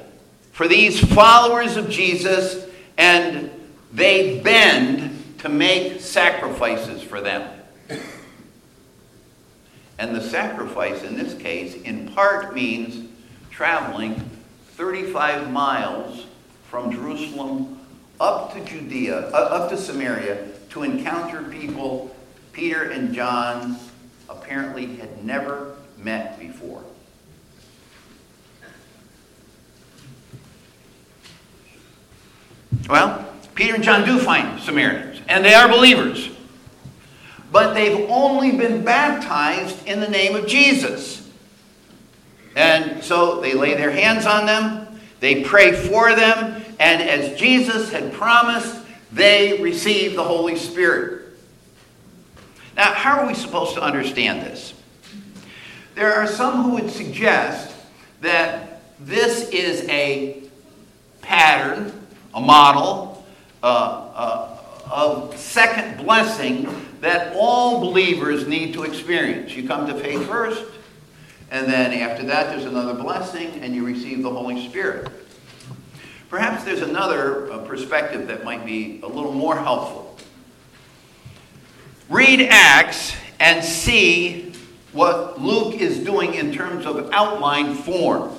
for 0.52 0.68
these 0.68 1.00
followers 1.14 1.76
of 1.76 1.88
Jesus 1.88 2.66
and 2.98 3.50
they 3.92 4.40
bend 4.40 5.38
to 5.38 5.48
make 5.48 6.00
sacrifices 6.00 7.02
for 7.02 7.20
them. 7.20 7.48
And 9.98 10.14
the 10.14 10.20
sacrifice 10.20 11.02
in 11.02 11.16
this 11.16 11.34
case, 11.34 11.74
in 11.74 12.08
part, 12.12 12.54
means 12.54 13.08
traveling 13.50 14.16
35 14.72 15.50
miles 15.50 16.26
from 16.68 16.92
Jerusalem 16.92 17.80
up 18.18 18.54
to 18.54 18.64
Judea, 18.64 19.28
uh, 19.30 19.32
up 19.32 19.70
to 19.70 19.76
Samaria, 19.76 20.46
to 20.70 20.82
encounter 20.82 21.42
people 21.44 22.14
Peter 22.52 22.90
and 22.90 23.14
John 23.14 23.78
apparently 24.28 24.96
had 24.96 25.24
never 25.24 25.76
met 25.96 26.38
before. 26.38 26.82
Well, 32.90 33.24
Peter 33.54 33.76
and 33.76 33.84
John 33.84 34.04
do 34.04 34.18
find 34.18 34.60
Samaritans, 34.60 35.20
and 35.28 35.44
they 35.44 35.54
are 35.54 35.68
believers. 35.68 36.28
But 37.52 37.74
they've 37.74 38.10
only 38.10 38.56
been 38.56 38.84
baptized 38.84 39.86
in 39.86 40.00
the 40.00 40.08
name 40.08 40.34
of 40.34 40.48
Jesus. 40.48 41.30
And 42.56 43.02
so 43.04 43.40
they 43.40 43.54
lay 43.54 43.74
their 43.74 43.92
hands 43.92 44.26
on 44.26 44.44
them, 44.44 45.00
they 45.20 45.44
pray 45.44 45.72
for 45.72 46.16
them, 46.16 46.64
and 46.80 47.00
as 47.00 47.38
Jesus 47.38 47.92
had 47.92 48.12
promised, 48.12 48.76
they 49.12 49.62
receive 49.62 50.16
the 50.16 50.24
Holy 50.24 50.56
Spirit. 50.56 51.26
Now, 52.76 52.92
how 52.92 53.20
are 53.20 53.26
we 53.26 53.34
supposed 53.34 53.74
to 53.74 53.82
understand 53.82 54.42
this? 54.42 54.74
There 55.94 56.12
are 56.12 56.26
some 56.26 56.64
who 56.64 56.70
would 56.70 56.90
suggest 56.90 57.72
that 58.20 58.82
this 58.98 59.48
is 59.50 59.88
a 59.88 60.42
pattern, 61.20 61.99
a 62.34 62.40
model 62.40 63.24
uh, 63.62 63.66
uh, 63.66 64.58
of 64.90 65.36
second 65.38 66.04
blessing 66.04 66.68
that 67.00 67.34
all 67.36 67.80
believers 67.80 68.46
need 68.46 68.74
to 68.74 68.82
experience. 68.82 69.54
You 69.54 69.66
come 69.66 69.86
to 69.86 69.94
faith 69.94 70.26
first, 70.26 70.64
and 71.50 71.66
then 71.66 71.92
after 71.92 72.24
that, 72.26 72.48
there's 72.48 72.64
another 72.64 72.94
blessing, 72.94 73.60
and 73.62 73.74
you 73.74 73.84
receive 73.84 74.22
the 74.22 74.30
Holy 74.30 74.68
Spirit. 74.68 75.10
Perhaps 76.28 76.64
there's 76.64 76.82
another 76.82 77.50
uh, 77.50 77.58
perspective 77.58 78.28
that 78.28 78.44
might 78.44 78.64
be 78.64 79.00
a 79.02 79.06
little 79.08 79.32
more 79.32 79.56
helpful. 79.56 80.16
Read 82.08 82.40
Acts 82.50 83.16
and 83.40 83.64
see 83.64 84.52
what 84.92 85.40
Luke 85.40 85.80
is 85.80 85.98
doing 85.98 86.34
in 86.34 86.52
terms 86.52 86.86
of 86.86 87.10
outline 87.12 87.74
form. 87.74 88.32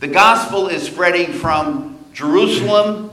The 0.00 0.08
gospel 0.08 0.68
is 0.68 0.82
spreading 0.82 1.32
from 1.32 1.93
Jerusalem 2.14 3.10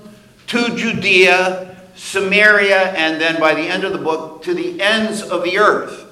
to 0.47 0.75
Judea, 0.75 1.75
Samaria, 1.95 2.93
and 2.93 3.19
then 3.19 3.39
by 3.39 3.53
the 3.53 3.61
end 3.61 3.83
of 3.83 3.91
the 3.91 3.97
book, 3.97 4.43
to 4.43 4.53
the 4.53 4.81
ends 4.81 5.21
of 5.21 5.43
the 5.43 5.57
earth. 5.57 6.05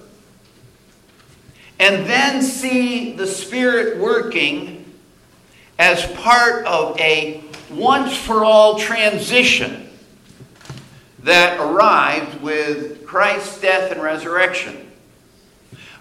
And 1.79 2.05
then 2.05 2.41
see 2.41 3.13
the 3.13 3.27
Spirit 3.27 3.97
working 3.97 4.85
as 5.77 6.05
part 6.17 6.65
of 6.65 6.99
a 6.99 7.41
once 7.69 8.17
for 8.17 8.43
all 8.43 8.77
transition 8.77 9.89
that 11.19 11.59
arrived 11.59 12.41
with 12.41 13.05
Christ's 13.05 13.61
death 13.61 13.91
and 13.91 14.01
resurrection. 14.01 14.91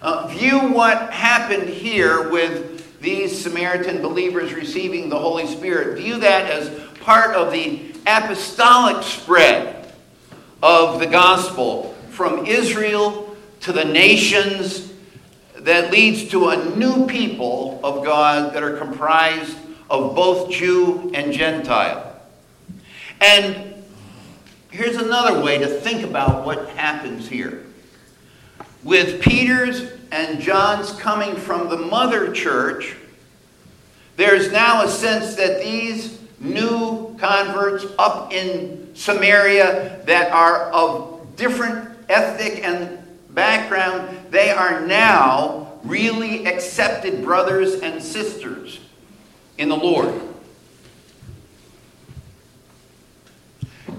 Uh, 0.01 0.27
view 0.27 0.71
what 0.71 1.11
happened 1.11 1.69
here 1.69 2.29
with 2.29 2.78
these 3.01 3.41
Samaritan 3.41 4.01
believers 4.01 4.53
receiving 4.53 5.09
the 5.09 5.17
Holy 5.17 5.47
Spirit. 5.47 5.97
View 5.97 6.19
that 6.19 6.49
as 6.49 6.69
part 6.99 7.35
of 7.35 7.51
the 7.51 7.93
apostolic 8.05 9.03
spread 9.03 9.93
of 10.61 10.99
the 10.99 11.07
gospel 11.07 11.95
from 12.09 12.45
Israel 12.45 13.35
to 13.61 13.71
the 13.71 13.85
nations 13.85 14.91
that 15.55 15.91
leads 15.91 16.29
to 16.29 16.49
a 16.49 16.75
new 16.75 17.05
people 17.07 17.79
of 17.83 18.03
God 18.03 18.53
that 18.53 18.63
are 18.63 18.77
comprised 18.77 19.55
of 19.89 20.15
both 20.15 20.51
Jew 20.51 21.11
and 21.13 21.33
Gentile. 21.33 22.05
And 23.21 23.83
here's 24.71 24.95
another 24.95 25.43
way 25.43 25.57
to 25.57 25.67
think 25.67 26.03
about 26.03 26.45
what 26.45 26.69
happens 26.69 27.27
here. 27.27 27.65
With 28.83 29.21
Peter's 29.21 29.98
and 30.11 30.39
John's 30.41 30.91
coming 30.93 31.35
from 31.35 31.69
the 31.69 31.77
mother 31.77 32.31
church, 32.31 32.95
there's 34.15 34.51
now 34.51 34.83
a 34.83 34.87
sense 34.87 35.35
that 35.35 35.63
these 35.63 36.19
new 36.39 37.15
converts 37.17 37.85
up 37.97 38.33
in 38.33 38.89
Samaria 38.95 40.01
that 40.05 40.31
are 40.31 40.71
of 40.71 41.35
different 41.35 41.97
ethnic 42.09 42.63
and 42.63 42.99
background, 43.29 44.31
they 44.31 44.51
are 44.51 44.81
now 44.81 45.73
really 45.83 46.45
accepted 46.45 47.23
brothers 47.23 47.81
and 47.81 48.01
sisters 48.01 48.79
in 49.57 49.69
the 49.69 49.77
Lord. 49.77 50.13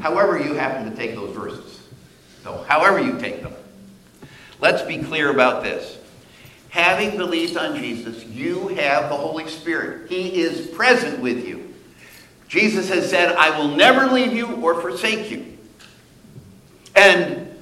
However, 0.00 0.38
you 0.38 0.54
happen 0.54 0.90
to 0.90 0.96
take 0.96 1.14
those 1.14 1.34
verses. 1.34 1.80
So, 2.42 2.64
however 2.68 3.00
you 3.00 3.18
take 3.18 3.42
them. 3.42 3.54
Let's 4.60 4.82
be 4.82 4.98
clear 4.98 5.30
about 5.30 5.62
this. 5.62 5.98
Having 6.70 7.16
believed 7.16 7.56
on 7.56 7.76
Jesus, 7.76 8.24
you 8.24 8.68
have 8.68 9.10
the 9.10 9.16
Holy 9.16 9.48
Spirit. 9.48 10.08
He 10.08 10.40
is 10.40 10.68
present 10.68 11.18
with 11.20 11.46
you. 11.46 11.74
Jesus 12.48 12.88
has 12.88 13.08
said, 13.08 13.34
I 13.36 13.56
will 13.58 13.76
never 13.76 14.06
leave 14.06 14.32
you 14.32 14.56
or 14.56 14.80
forsake 14.80 15.30
you. 15.30 15.56
And 16.96 17.54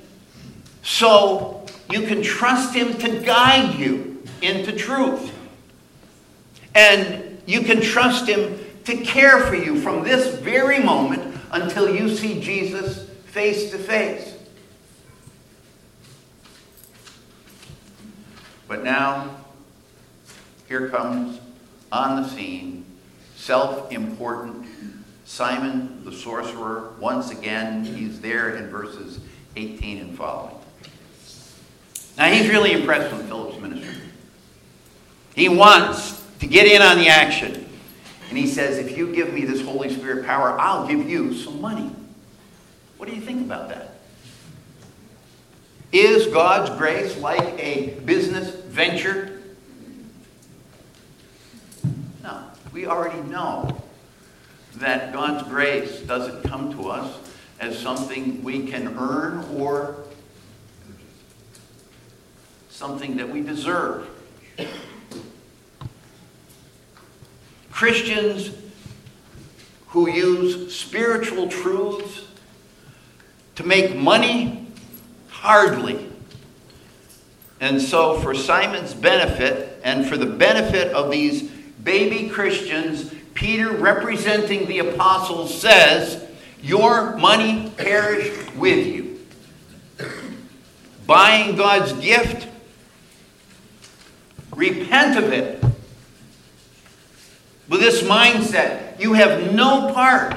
so 0.82 1.66
you 1.90 2.02
can 2.02 2.22
trust 2.22 2.74
Him 2.74 2.94
to 2.98 3.20
guide 3.20 3.78
you 3.78 4.22
into 4.40 4.72
truth. 4.72 5.32
And 6.74 7.40
you 7.46 7.62
can 7.62 7.80
trust 7.80 8.26
Him 8.28 8.58
to 8.84 8.96
care 8.96 9.40
for 9.40 9.54
you 9.54 9.80
from 9.80 10.04
this 10.04 10.38
very 10.38 10.82
moment 10.82 11.38
until 11.52 11.94
you 11.94 12.14
see 12.14 12.40
Jesus 12.40 13.08
face 13.26 13.70
to 13.70 13.78
face. 13.78 14.37
But 18.68 18.84
now, 18.84 19.34
here 20.68 20.90
comes 20.90 21.40
on 21.90 22.22
the 22.22 22.28
scene 22.28 22.84
self 23.34 23.90
important 23.90 24.66
Simon 25.24 26.04
the 26.04 26.12
sorcerer. 26.12 26.92
Once 27.00 27.30
again, 27.30 27.84
he's 27.84 28.20
there 28.20 28.56
in 28.56 28.68
verses 28.68 29.20
18 29.56 29.98
and 29.98 30.16
following. 30.16 30.54
Now, 32.16 32.30
he's 32.30 32.48
really 32.48 32.72
impressed 32.72 33.14
with 33.14 33.26
Philip's 33.26 33.58
ministry. 33.60 33.94
He 35.34 35.48
wants 35.48 36.24
to 36.40 36.46
get 36.46 36.66
in 36.66 36.82
on 36.82 36.98
the 36.98 37.08
action. 37.08 37.66
And 38.28 38.36
he 38.36 38.46
says, 38.46 38.78
If 38.78 38.96
you 38.96 39.14
give 39.14 39.32
me 39.32 39.44
this 39.44 39.62
Holy 39.62 39.88
Spirit 39.94 40.26
power, 40.26 40.58
I'll 40.58 40.86
give 40.86 41.08
you 41.08 41.32
some 41.34 41.60
money. 41.60 41.90
What 42.96 43.08
do 43.08 43.14
you 43.14 43.22
think 43.22 43.46
about 43.46 43.68
that? 43.68 43.87
Is 45.92 46.26
God's 46.26 46.70
grace 46.76 47.16
like 47.16 47.58
a 47.58 47.98
business 48.04 48.50
venture? 48.50 49.40
No. 52.22 52.42
We 52.72 52.86
already 52.86 53.20
know 53.28 53.82
that 54.76 55.12
God's 55.12 55.48
grace 55.48 56.00
doesn't 56.00 56.42
come 56.44 56.72
to 56.72 56.90
us 56.90 57.18
as 57.58 57.78
something 57.78 58.42
we 58.44 58.66
can 58.66 58.96
earn 58.98 59.44
or 59.56 59.96
something 62.68 63.16
that 63.16 63.28
we 63.28 63.40
deserve. 63.40 64.08
Christians 67.70 68.50
who 69.88 70.10
use 70.10 70.74
spiritual 70.76 71.48
truths 71.48 72.26
to 73.54 73.64
make 73.64 73.96
money 73.96 74.57
Hardly. 75.40 76.04
And 77.60 77.80
so, 77.80 78.18
for 78.18 78.34
Simon's 78.34 78.92
benefit 78.92 79.80
and 79.84 80.04
for 80.04 80.16
the 80.16 80.26
benefit 80.26 80.92
of 80.92 81.12
these 81.12 81.42
baby 81.84 82.28
Christians, 82.28 83.14
Peter, 83.34 83.70
representing 83.70 84.66
the 84.66 84.80
apostles, 84.80 85.60
says, 85.60 86.24
Your 86.60 87.16
money 87.16 87.72
perish 87.76 88.52
with 88.54 88.84
you. 88.84 89.20
Buying 91.06 91.54
God's 91.54 91.92
gift, 91.92 92.48
repent 94.56 95.16
of 95.16 95.32
it. 95.32 95.62
With 97.68 97.80
this 97.80 98.02
mindset, 98.02 98.98
you 98.98 99.12
have 99.12 99.54
no 99.54 99.92
part 99.92 100.36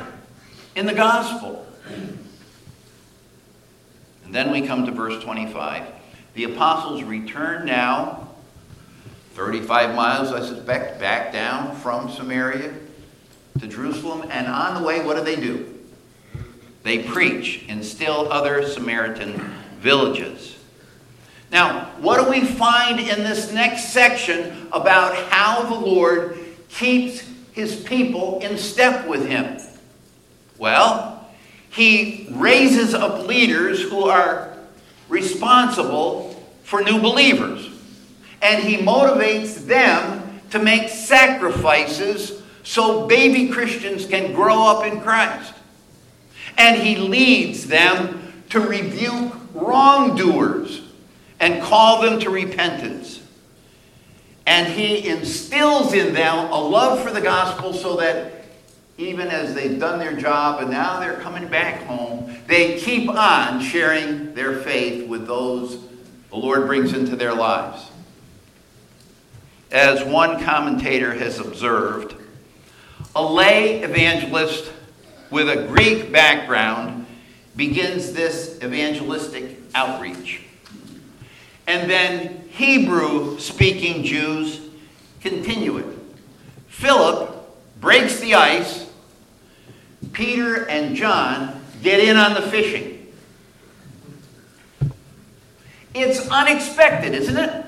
in 0.76 0.86
the 0.86 0.94
gospel. 0.94 1.66
Then 4.32 4.52
we 4.52 4.66
come 4.66 4.86
to 4.86 4.92
verse 4.92 5.22
25. 5.24 5.84
The 6.36 6.46
apostles 6.46 7.04
return 7.04 7.66
now, 7.66 8.30
35 9.34 9.94
miles, 9.94 10.32
I 10.32 10.40
suspect, 10.40 11.00
back 11.00 11.34
down 11.34 11.76
from 11.76 12.10
Samaria 12.10 12.74
to 13.60 13.68
Jerusalem. 13.68 14.28
And 14.32 14.48
on 14.48 14.82
the 14.82 14.88
way, 14.88 15.04
what 15.04 15.18
do 15.18 15.24
they 15.24 15.36
do? 15.36 15.68
They 16.84 17.04
preach 17.04 17.66
in 17.68 17.84
still 17.84 18.32
other 18.32 18.66
Samaritan 18.68 19.34
villages. 19.80 20.56
Now, 21.52 21.92
what 22.00 22.24
do 22.24 22.32
we 22.32 22.46
find 22.46 23.00
in 23.02 23.24
this 23.24 23.52
next 23.52 23.90
section 23.90 24.70
about 24.72 25.14
how 25.30 25.64
the 25.64 25.76
Lord 25.76 26.40
keeps 26.70 27.28
his 27.52 27.76
people 27.76 28.40
in 28.40 28.58
step 28.58 29.06
with 29.06 29.28
him? 29.28 29.60
Well, 30.58 31.11
he 31.72 32.28
raises 32.32 32.94
up 32.94 33.28
leaders 33.28 33.82
who 33.82 34.04
are 34.04 34.54
responsible 35.08 36.32
for 36.64 36.82
new 36.82 37.00
believers. 37.00 37.70
And 38.42 38.64
he 38.64 38.78
motivates 38.78 39.66
them 39.66 40.42
to 40.50 40.60
make 40.60 40.90
sacrifices 40.90 42.42
so 42.64 43.08
baby 43.08 43.50
Christians 43.50 44.06
can 44.06 44.34
grow 44.34 44.68
up 44.68 44.86
in 44.86 45.02
Christ. 45.02 45.54
And 46.58 46.82
he 46.82 46.98
leads 46.98 47.68
them 47.68 48.34
to 48.50 48.60
rebuke 48.60 49.34
wrongdoers 49.54 50.82
and 51.40 51.64
call 51.64 52.02
them 52.02 52.20
to 52.20 52.30
repentance. 52.30 53.22
And 54.46 54.74
he 54.74 55.08
instills 55.08 55.94
in 55.94 56.14
them 56.14 56.52
a 56.52 56.60
love 56.60 57.02
for 57.02 57.12
the 57.12 57.22
gospel 57.22 57.74
so 57.74 57.96
that 57.98 58.41
even 58.98 59.28
as 59.30 59.54
they've 59.54 59.80
done 59.80 60.00
their 60.00 60.14
job 60.14 60.62
and 60.62 60.70
now 60.70 61.00
they're 61.00 61.20
coming 61.20 61.48
back 61.48 61.84
home, 61.84 62.36
they 62.48 62.80
keep 62.80 63.10
on 63.10 63.62
sharing 63.62 64.34
their 64.34 64.60
faith 64.60 65.08
with 65.08 65.26
those 65.28 65.78
the 66.32 66.38
Lord 66.38 66.66
brings 66.66 66.94
into 66.94 67.18
their 67.18 67.34
lives. 67.34 67.92
As 69.70 70.02
one 70.04 70.42
commentator 70.42 71.14
has 71.14 71.40
observed, 71.40 72.16
a 73.14 73.24
lay 73.24 73.82
evangelist 73.82 74.72
with 75.30 75.50
a 75.50 75.68
Greek 75.68 76.12
background 76.12 77.06
begins 77.58 78.14
this 78.14 78.60
evangelistic 78.64 79.58
outreach. 79.76 80.44
And 81.68 81.90
then 81.90 82.48
Hebrew 82.50 83.38
speaking 83.40 84.04
Jews 84.04 84.62
continue 85.20 85.78
it. 85.78 85.98
Philip 86.68 87.46
breaks 87.82 88.22
the 88.22 88.36
ice 88.36 88.81
Peter 90.14 90.68
and 90.68 90.96
John 90.96 91.62
get 91.82 92.00
in 92.00 92.18
on 92.18 92.34
the 92.34 92.42
fishing. 92.42 93.08
It's 95.94 96.28
unexpected, 96.30 97.14
isn't 97.14 97.38
it? 97.38 97.66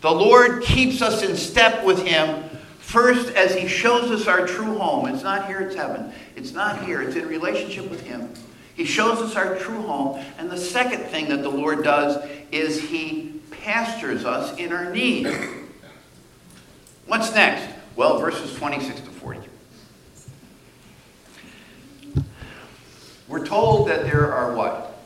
The 0.00 0.10
Lord 0.10 0.62
keeps 0.62 1.02
us 1.02 1.22
in 1.22 1.36
step 1.36 1.84
with 1.84 2.06
Him 2.06 2.44
first 2.78 3.34
as 3.34 3.54
He 3.54 3.68
shows 3.68 4.10
us 4.10 4.26
our 4.26 4.46
true 4.46 4.78
home. 4.78 5.06
It's 5.06 5.22
not 5.22 5.46
here, 5.46 5.60
it's 5.60 5.74
heaven. 5.74 6.12
It's 6.36 6.52
not 6.52 6.84
here, 6.84 7.02
it's 7.02 7.16
in 7.16 7.26
relationship 7.26 7.90
with 7.90 8.02
Him. 8.02 8.32
He 8.74 8.84
shows 8.84 9.18
us 9.18 9.34
our 9.34 9.56
true 9.56 9.82
home. 9.82 10.24
And 10.38 10.48
the 10.48 10.56
second 10.56 11.04
thing 11.06 11.28
that 11.30 11.42
the 11.42 11.48
Lord 11.48 11.82
does 11.82 12.24
is 12.52 12.80
He 12.80 13.40
pastures 13.50 14.24
us 14.24 14.56
in 14.56 14.72
our 14.72 14.90
need. 14.92 15.28
What's 17.06 17.34
next? 17.34 17.74
Well, 17.96 18.20
verses 18.20 18.54
26 18.54 19.00
to 19.00 19.06
40. 19.06 19.47
We're 23.28 23.44
told 23.44 23.88
that 23.88 24.04
there 24.04 24.32
are 24.32 24.54
what? 24.54 24.98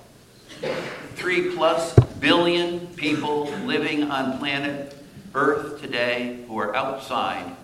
Three 1.16 1.56
plus 1.56 1.92
billion 2.20 2.86
people 2.94 3.46
living 3.64 4.04
on 4.12 4.38
planet 4.38 4.96
Earth 5.34 5.80
today 5.80 6.44
who 6.46 6.56
are 6.58 6.74
outside 6.76 7.56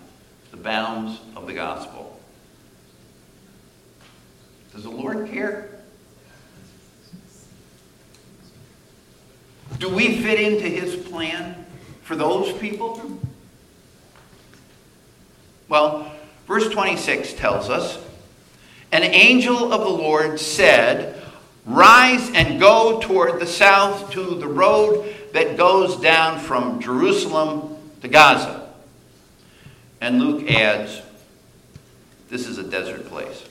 the 0.51 0.57
bounds 0.57 1.21
of 1.37 1.47
the 1.47 1.53
gospel. 1.53 2.21
Does 4.73 4.83
the 4.83 4.91
Lord 4.91 5.31
care? 5.31 5.71
Do 9.79 9.89
we 9.89 10.21
fit 10.23 10.41
into 10.41 10.69
his 10.69 10.97
plan 11.09 11.65
for 12.03 12.17
those 12.17 12.53
people? 12.59 13.21
Well, 15.69 16.11
verse 16.49 16.69
26 16.69 17.35
tells 17.35 17.71
us 17.71 17.99
an 18.93 19.03
angel 19.03 19.73
of 19.73 19.81
the 19.81 19.89
Lord 19.89 20.41
said, 20.41 21.23
Rise 21.67 22.31
and 22.33 22.59
go 22.59 23.01
toward 23.01 23.41
the 23.41 23.47
south 23.47 24.11
to 24.13 24.35
the 24.37 24.49
road 24.49 25.15
that 25.35 25.57
goes 25.57 26.01
down 26.01 26.41
from 26.41 26.81
Jerusalem 26.81 27.77
to 28.01 28.09
Gaza. 28.09 28.71
And 30.01 30.19
Luke 30.19 30.51
adds, 30.51 31.03
This 32.31 32.47
is 32.47 32.57
a 32.59 32.63
desert 32.63 33.07
place. 33.07 33.45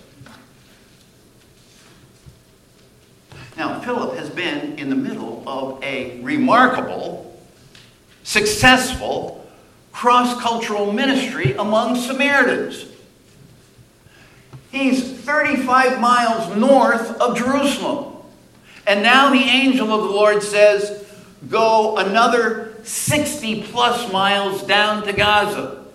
Now, 3.56 3.80
Philip 3.80 4.18
has 4.18 4.30
been 4.30 4.78
in 4.78 4.90
the 4.90 4.96
middle 4.96 5.44
of 5.48 5.84
a 5.84 6.20
remarkable 6.22 7.40
successful 8.24 9.50
cross 9.92 10.40
cultural 10.42 10.92
ministry 10.92 11.54
among 11.54 11.96
Samaritans. 11.96 12.86
He's 14.72 15.12
35 15.22 16.00
miles 16.00 16.56
north 16.56 17.20
of 17.22 17.38
Jerusalem. 17.38 18.16
And 18.86 19.04
now 19.04 19.32
the 19.32 19.40
angel 19.40 19.92
of 19.94 20.02
the 20.02 20.10
Lord 20.10 20.44
says, 20.44 21.06
Go 21.50 21.98
another 21.98 22.76
60 22.84 23.64
plus 23.64 24.12
miles 24.12 24.64
down 24.64 25.04
to 25.04 25.14
Gaza. 25.14 25.86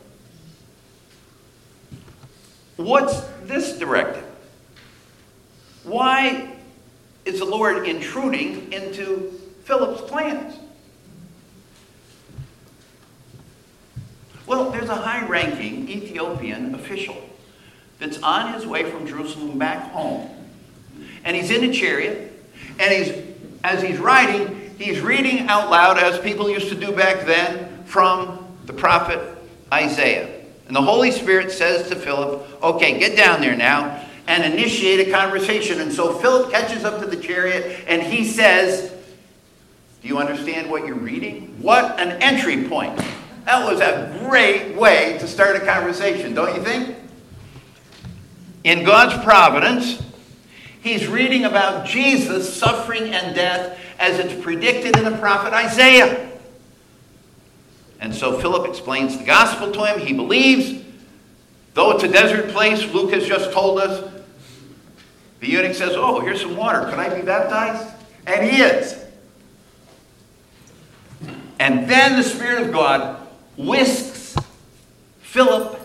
What's 2.76 3.20
this 3.44 3.78
directive? 3.78 4.24
Why 5.84 6.52
is 7.24 7.40
the 7.40 7.44
Lord 7.44 7.86
intruding 7.88 8.72
into 8.72 9.40
Philip's 9.64 10.02
plans? 10.02 10.56
Well, 14.46 14.70
there's 14.70 14.88
a 14.88 14.96
high 14.96 15.26
ranking 15.26 15.88
Ethiopian 15.88 16.74
official 16.74 17.16
that's 18.02 18.20
on 18.20 18.52
his 18.52 18.66
way 18.66 18.90
from 18.90 19.06
Jerusalem 19.06 19.58
back 19.58 19.92
home. 19.92 20.28
And 21.24 21.36
he's 21.36 21.52
in 21.52 21.62
a 21.70 21.72
chariot, 21.72 22.32
and 22.80 22.92
he's, 22.92 23.24
as 23.62 23.80
he's 23.80 23.98
riding, 23.98 24.74
he's 24.76 25.00
reading 25.00 25.46
out 25.46 25.70
loud, 25.70 25.98
as 25.98 26.18
people 26.18 26.50
used 26.50 26.68
to 26.70 26.74
do 26.74 26.90
back 26.90 27.24
then, 27.26 27.84
from 27.84 28.44
the 28.66 28.72
prophet 28.72 29.20
Isaiah. 29.72 30.28
And 30.66 30.74
the 30.74 30.82
Holy 30.82 31.12
Spirit 31.12 31.52
says 31.52 31.88
to 31.90 31.96
Philip, 31.96 32.44
Okay, 32.62 32.98
get 32.98 33.16
down 33.16 33.40
there 33.40 33.56
now 33.56 34.04
and 34.26 34.52
initiate 34.52 35.06
a 35.06 35.10
conversation. 35.12 35.80
And 35.80 35.92
so 35.92 36.14
Philip 36.14 36.50
catches 36.50 36.84
up 36.84 37.00
to 37.00 37.06
the 37.06 37.16
chariot 37.16 37.84
and 37.86 38.02
he 38.02 38.24
says, 38.24 38.92
Do 40.00 40.08
you 40.08 40.18
understand 40.18 40.70
what 40.70 40.86
you're 40.86 40.96
reading? 40.96 41.56
What 41.60 42.00
an 42.00 42.20
entry 42.22 42.64
point. 42.64 42.96
That 43.44 43.64
was 43.64 43.80
a 43.80 44.16
great 44.24 44.76
way 44.76 45.18
to 45.18 45.28
start 45.28 45.56
a 45.56 45.60
conversation, 45.60 46.34
don't 46.34 46.56
you 46.56 46.62
think? 46.62 46.96
In 48.64 48.84
God's 48.84 49.22
providence, 49.24 50.02
he's 50.82 51.06
reading 51.06 51.44
about 51.44 51.86
Jesus' 51.86 52.54
suffering 52.54 53.12
and 53.12 53.34
death 53.34 53.78
as 53.98 54.18
it's 54.18 54.40
predicted 54.42 54.96
in 54.96 55.04
the 55.04 55.16
prophet 55.18 55.52
Isaiah. 55.52 56.30
And 58.00 58.14
so 58.14 58.38
Philip 58.38 58.68
explains 58.68 59.16
the 59.16 59.24
gospel 59.24 59.72
to 59.72 59.84
him. 59.84 60.00
He 60.00 60.12
believes. 60.12 60.82
Though 61.74 61.92
it's 61.92 62.04
a 62.04 62.08
desert 62.08 62.50
place, 62.50 62.84
Luke 62.92 63.12
has 63.12 63.26
just 63.26 63.52
told 63.52 63.80
us, 63.80 64.12
the 65.40 65.48
eunuch 65.48 65.74
says, 65.74 65.92
Oh, 65.96 66.20
here's 66.20 66.40
some 66.40 66.56
water. 66.56 66.80
Can 66.90 67.00
I 67.00 67.08
be 67.14 67.22
baptized? 67.22 67.94
And 68.26 68.48
he 68.48 68.60
is. 68.60 69.02
And 71.58 71.88
then 71.88 72.16
the 72.16 72.22
Spirit 72.22 72.62
of 72.62 72.72
God 72.72 73.26
whisks 73.56 74.36
Philip 75.20 75.81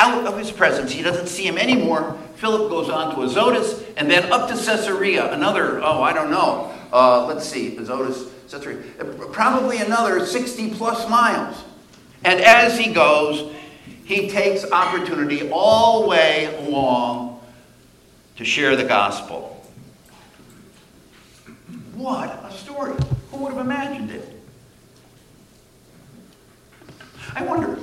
out 0.00 0.26
of 0.26 0.38
his 0.38 0.50
presence. 0.50 0.90
He 0.90 1.02
doesn't 1.02 1.26
see 1.26 1.46
him 1.46 1.58
anymore. 1.58 2.18
Philip 2.36 2.70
goes 2.70 2.88
on 2.88 3.14
to 3.14 3.22
Azotus 3.22 3.84
and 3.98 4.10
then 4.10 4.32
up 4.32 4.48
to 4.48 4.54
Caesarea, 4.54 5.30
another, 5.30 5.80
oh, 5.84 6.02
I 6.02 6.14
don't 6.14 6.30
know. 6.30 6.74
Uh, 6.90 7.26
let's 7.26 7.46
see, 7.46 7.76
Azotus, 7.76 8.30
Caesarea, 8.50 8.82
probably 9.30 9.78
another 9.78 10.24
60 10.24 10.70
plus 10.70 11.08
miles. 11.08 11.62
And 12.24 12.40
as 12.40 12.78
he 12.78 12.92
goes, 12.92 13.54
he 14.04 14.28
takes 14.30 14.64
opportunity 14.72 15.50
all 15.52 16.02
the 16.02 16.08
way 16.08 16.66
along 16.66 17.42
to 18.36 18.44
share 18.44 18.76
the 18.76 18.84
gospel. 18.84 19.64
What 21.94 22.42
a 22.42 22.52
story! 22.52 22.94
Who 23.30 23.36
would 23.38 23.52
have 23.52 23.64
imagined 23.64 24.10
it? 24.10 24.42
I 27.34 27.44
wonder 27.44 27.78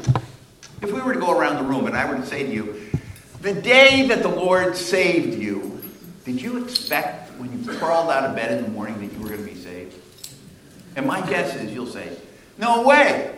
if 0.88 0.94
we 0.94 1.02
were 1.02 1.14
to 1.14 1.20
go 1.20 1.38
around 1.38 1.58
the 1.58 1.64
room 1.64 1.86
and 1.86 1.98
I 1.98 2.10
were 2.10 2.18
to 2.18 2.26
say 2.26 2.44
to 2.44 2.52
you, 2.52 2.82
the 3.42 3.54
day 3.54 4.08
that 4.08 4.22
the 4.22 4.30
Lord 4.30 4.76
saved 4.76 5.38
you, 5.38 5.82
did 6.24 6.42
you 6.42 6.64
expect 6.64 7.32
when 7.40 7.52
you 7.52 7.78
crawled 7.78 8.10
out 8.10 8.24
of 8.24 8.36
bed 8.36 8.58
in 8.58 8.64
the 8.64 8.70
morning 8.70 9.00
that 9.00 9.14
you 9.14 9.20
were 9.20 9.30
going 9.30 9.46
to 9.46 9.54
be 9.54 9.60
saved? 9.60 9.96
And 10.96 11.06
my 11.06 11.28
guess 11.30 11.56
is 11.56 11.74
you'll 11.74 11.88
say, 11.88 12.18
no 12.58 12.84
way. 12.84 13.38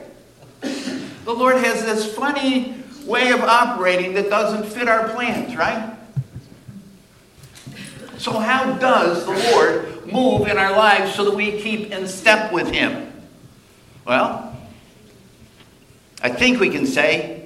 The 0.61 1.33
Lord 1.33 1.57
has 1.57 1.83
this 1.83 2.13
funny 2.15 2.75
way 3.05 3.31
of 3.31 3.41
operating 3.41 4.13
that 4.13 4.29
doesn't 4.29 4.65
fit 4.65 4.87
our 4.87 5.09
plans, 5.09 5.55
right? 5.55 5.95
So, 8.17 8.37
how 8.39 8.73
does 8.73 9.25
the 9.25 9.51
Lord 9.51 10.11
move 10.11 10.47
in 10.47 10.57
our 10.57 10.71
lives 10.71 11.15
so 11.15 11.25
that 11.25 11.35
we 11.35 11.59
keep 11.61 11.91
in 11.91 12.07
step 12.07 12.51
with 12.51 12.69
Him? 12.69 13.11
Well, 14.05 14.57
I 16.21 16.29
think 16.29 16.59
we 16.59 16.69
can 16.69 16.85
say 16.85 17.38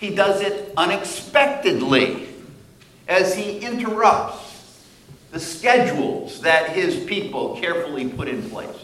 he 0.00 0.14
does 0.14 0.40
it 0.40 0.72
unexpectedly 0.78 2.26
as 3.06 3.36
he 3.36 3.58
interrupts 3.58 4.82
the 5.30 5.38
schedules 5.38 6.40
that 6.40 6.70
his 6.70 7.04
people 7.04 7.60
carefully 7.60 8.08
put 8.08 8.26
in 8.26 8.48
place. 8.48 8.76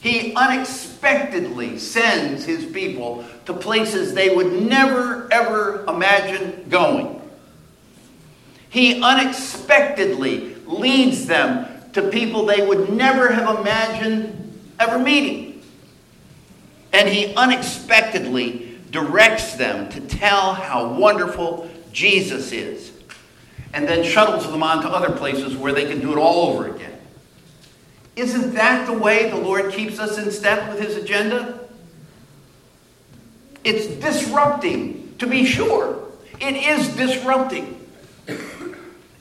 He 0.00 0.34
unexpectedly 0.34 1.78
sends 1.78 2.44
his 2.44 2.64
people 2.64 3.26
to 3.44 3.52
places 3.52 4.14
they 4.14 4.34
would 4.34 4.52
never, 4.52 5.28
ever 5.30 5.84
imagine 5.86 6.64
going. 6.70 7.20
He 8.70 9.02
unexpectedly 9.02 10.54
leads 10.64 11.26
them 11.26 11.66
to 11.92 12.08
people 12.08 12.46
they 12.46 12.66
would 12.66 12.90
never 12.90 13.30
have 13.30 13.58
imagined 13.58 14.60
ever 14.78 14.98
meeting. 14.98 15.62
And 16.92 17.08
he 17.08 17.34
unexpectedly 17.34 18.65
directs 18.96 19.56
them 19.56 19.90
to 19.90 20.00
tell 20.00 20.54
how 20.54 20.94
wonderful 20.94 21.68
Jesus 21.92 22.50
is. 22.50 22.92
And 23.74 23.86
then 23.86 24.02
shuttles 24.02 24.50
them 24.50 24.62
on 24.62 24.80
to 24.82 24.88
other 24.88 25.14
places 25.14 25.54
where 25.54 25.74
they 25.74 25.84
can 25.84 26.00
do 26.00 26.12
it 26.12 26.18
all 26.18 26.48
over 26.48 26.74
again. 26.74 26.98
Isn't 28.16 28.54
that 28.54 28.86
the 28.86 28.94
way 28.94 29.28
the 29.28 29.36
Lord 29.36 29.70
keeps 29.70 29.98
us 29.98 30.16
in 30.16 30.30
step 30.30 30.70
with 30.70 30.80
his 30.80 30.96
agenda? 30.96 31.60
It's 33.64 33.86
disrupting, 34.02 35.14
to 35.18 35.26
be 35.26 35.44
sure. 35.44 36.02
It 36.40 36.56
is 36.56 36.88
disrupting. 36.96 37.78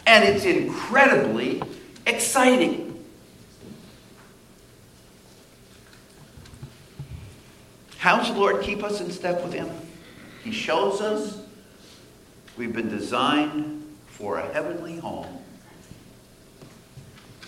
And 0.07 0.23
it's 0.23 0.45
incredibly 0.45 1.61
exciting. 2.05 2.84
How 8.05 8.17
does 8.17 8.31
the 8.31 8.37
Lord 8.37 8.61
keep 8.61 8.83
us 8.83 9.01
in 9.01 9.09
step 9.09 9.43
with 9.43 9.51
Him? 9.51 9.67
He 10.43 10.51
shows 10.51 11.01
us 11.01 11.41
we've 12.55 12.71
been 12.71 12.87
designed 12.87 13.83
for 14.05 14.37
a 14.37 14.45
heavenly 14.53 14.99
home. 14.99 15.39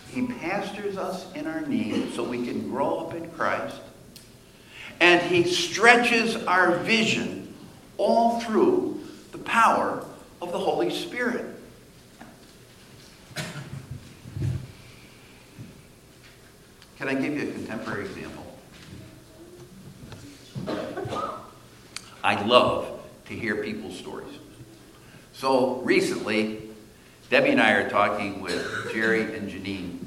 He 0.10 0.26
pastors 0.26 0.98
us 0.98 1.32
in 1.34 1.46
our 1.46 1.62
need 1.62 2.12
so 2.15 2.24
we 2.24 2.43
can 2.43 2.72
grow 2.72 2.98
up 3.02 3.13
in 3.13 3.30
Christ. 3.30 3.78
And 5.00 5.22
He 5.22 5.43
stretches 5.43 6.36
our 6.46 6.78
vision 6.78 7.54
all 8.00 8.39
through 8.39 9.00
the 9.34 9.38
power 9.38 10.04
of 10.41 10.52
the 10.52 10.58
Holy 10.58 10.89
Spirit. 10.89 11.46
Can 16.98 17.10
I 17.10 17.13
give 17.13 17.36
you 17.36 17.48
a 17.48 17.52
contemporary 17.52 18.06
example? 18.08 18.47
I 22.28 22.44
love 22.44 22.90
to 23.28 23.34
hear 23.34 23.56
people's 23.63 23.98
stories. 23.98 24.34
So 25.32 25.76
recently, 25.76 26.60
Debbie 27.30 27.52
and 27.52 27.62
I 27.62 27.72
are 27.72 27.90
talking 27.90 28.42
with 28.42 28.92
Jerry 28.92 29.34
and 29.38 29.50
Janine 29.50 30.00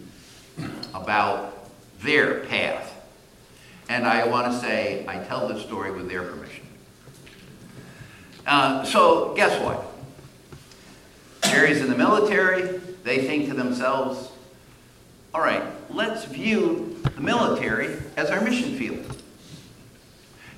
about 0.92 1.70
their 2.00 2.40
path. 2.40 2.92
And 3.88 4.06
I 4.06 4.26
want 4.26 4.52
to 4.52 4.58
say, 4.60 5.06
I 5.08 5.24
tell 5.24 5.48
this 5.48 5.62
story 5.62 5.92
with 5.92 6.10
their 6.10 6.22
permission. 6.22 6.66
Uh, 8.46 8.84
so, 8.84 9.32
guess 9.34 9.58
what? 9.64 9.82
Jerry's 11.50 11.80
in 11.80 11.88
the 11.88 11.96
military. 11.96 12.80
They 13.02 13.26
think 13.26 13.48
to 13.48 13.54
themselves, 13.54 14.30
all 15.32 15.40
right, 15.40 15.62
let's 15.88 16.26
view 16.26 17.00
the 17.14 17.22
military 17.22 17.96
as 18.18 18.28
our 18.28 18.42
mission 18.42 18.76
field. 18.76 19.19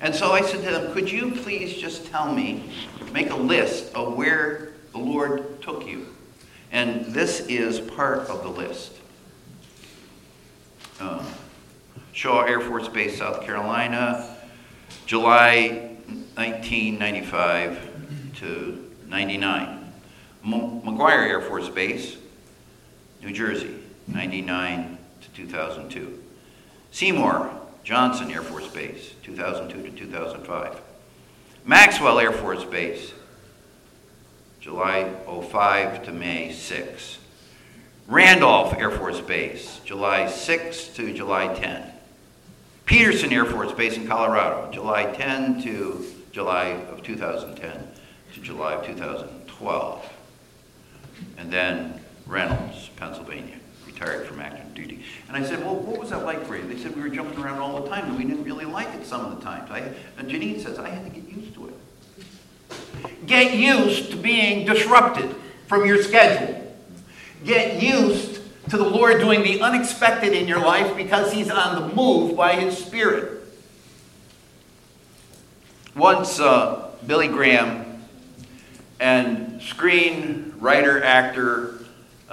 And 0.03 0.13
so 0.13 0.33
I 0.33 0.41
said 0.41 0.65
to 0.65 0.69
them, 0.69 0.93
Could 0.93 1.09
you 1.09 1.31
please 1.31 1.77
just 1.77 2.07
tell 2.07 2.31
me, 2.31 2.69
make 3.13 3.29
a 3.29 3.35
list 3.35 3.95
of 3.95 4.15
where 4.17 4.73
the 4.91 4.97
Lord 4.97 5.61
took 5.61 5.87
you? 5.87 6.07
And 6.73 7.05
this 7.05 7.39
is 7.47 7.79
part 7.79 8.27
of 8.29 8.43
the 8.43 8.49
list. 8.49 8.91
Uh, 10.99 11.23
Shaw 12.11 12.43
Air 12.43 12.59
Force 12.59 12.89
Base, 12.89 13.17
South 13.17 13.43
Carolina, 13.43 14.35
July 15.05 15.95
1995 16.35 18.33
to 18.35 18.91
99. 19.07 19.93
M- 20.43 20.81
McGuire 20.81 21.29
Air 21.29 21.41
Force 21.41 21.69
Base, 21.69 22.17
New 23.21 23.31
Jersey, 23.31 23.73
99 24.07 24.97
to 25.21 25.29
2002. 25.29 26.21
Seymour 26.91 27.62
Johnson 27.83 28.31
Air 28.31 28.41
Force 28.41 28.67
Base, 28.67 29.13
2002 29.23 29.89
to 29.89 29.97
2005. 29.97 30.81
Maxwell 31.65 32.19
Air 32.19 32.31
Force 32.31 32.63
Base, 32.63 33.13
July 34.61 35.13
05 35.25 36.05
to 36.05 36.13
May 36.13 36.53
6. 36.53 37.17
Randolph 38.07 38.73
Air 38.77 38.91
Force 38.91 39.19
Base, 39.19 39.81
July 39.83 40.27
6 40.27 40.87
to 40.89 41.13
July 41.13 41.53
10. 41.53 41.91
Peterson 42.85 43.33
Air 43.33 43.45
Force 43.45 43.73
Base 43.73 43.97
in 43.97 44.07
Colorado, 44.07 44.71
July 44.71 45.05
10 45.05 45.61
to 45.63 46.05
July 46.31 46.67
of 46.89 47.03
2010 47.03 47.87
to 48.33 48.41
July 48.41 48.73
of 48.73 48.85
2012. 48.85 50.13
And 51.37 51.51
then 51.51 51.99
Reynolds, 52.25 52.89
Pennsylvania, 52.95 53.57
retired 53.85 54.25
from 54.25 54.39
active 54.39 54.62
duty. 54.73 55.03
And 55.27 55.37
I 55.37 55.43
said, 55.43 55.59
well, 55.59 55.75
what 55.75 55.99
was 55.99 56.09
that 56.09 56.23
like 56.23 56.45
for 56.45 56.55
you? 56.57 56.67
They 56.67 56.77
said 56.77 56.95
we 56.95 57.01
were 57.01 57.09
jumping 57.09 57.39
around 57.43 57.59
all 57.59 57.81
the 57.81 57.89
time 57.89 58.05
and 58.05 58.17
we 58.17 58.23
didn't 58.23 58.43
really 58.43 58.65
like 58.65 58.93
it 58.95 59.05
some 59.05 59.25
of 59.25 59.37
the 59.37 59.43
times. 59.43 59.69
I, 59.71 59.79
and 60.17 60.29
Janine 60.29 60.61
says, 60.61 60.79
I 60.79 60.89
had 60.89 61.03
to 61.05 61.19
get 61.19 61.29
used 61.29 61.53
to 61.55 61.67
it. 61.67 61.75
Get 63.27 63.53
used 63.53 64.11
to 64.11 64.17
being 64.17 64.65
disrupted 64.65 65.35
from 65.67 65.85
your 65.85 66.01
schedule. 66.03 66.59
Get 67.43 67.81
used 67.81 68.41
to 68.69 68.77
the 68.77 68.83
Lord 68.83 69.19
doing 69.19 69.43
the 69.43 69.61
unexpected 69.61 70.33
in 70.33 70.47
your 70.47 70.59
life 70.59 70.95
because 70.95 71.31
He's 71.31 71.49
on 71.49 71.81
the 71.81 71.95
move 71.95 72.35
by 72.37 72.53
His 72.53 72.77
Spirit. 72.77 73.41
Once 75.95 76.39
uh, 76.39 76.89
Billy 77.05 77.27
Graham 77.27 78.01
and 78.99 79.61
screenwriter, 79.61 81.01
actor 81.01 81.72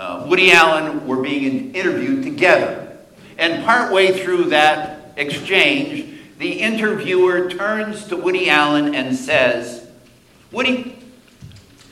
uh, 0.00 0.24
Woody 0.26 0.50
Allen 0.50 1.06
were 1.06 1.20
being 1.20 1.74
interviewed 1.74 2.24
together. 2.24 2.96
And 3.36 3.62
partway 3.64 4.18
through 4.18 4.44
that 4.44 5.12
exchange, 5.16 6.18
the 6.38 6.52
interviewer 6.52 7.50
turns 7.50 8.06
to 8.06 8.16
Woody 8.16 8.48
Allen 8.48 8.94
and 8.94 9.14
says, 9.14 9.86
Woody, 10.52 10.98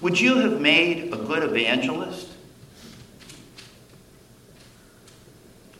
would 0.00 0.18
you 0.18 0.38
have 0.38 0.58
made 0.58 1.12
a 1.12 1.16
good 1.16 1.42
evangelist? 1.42 2.30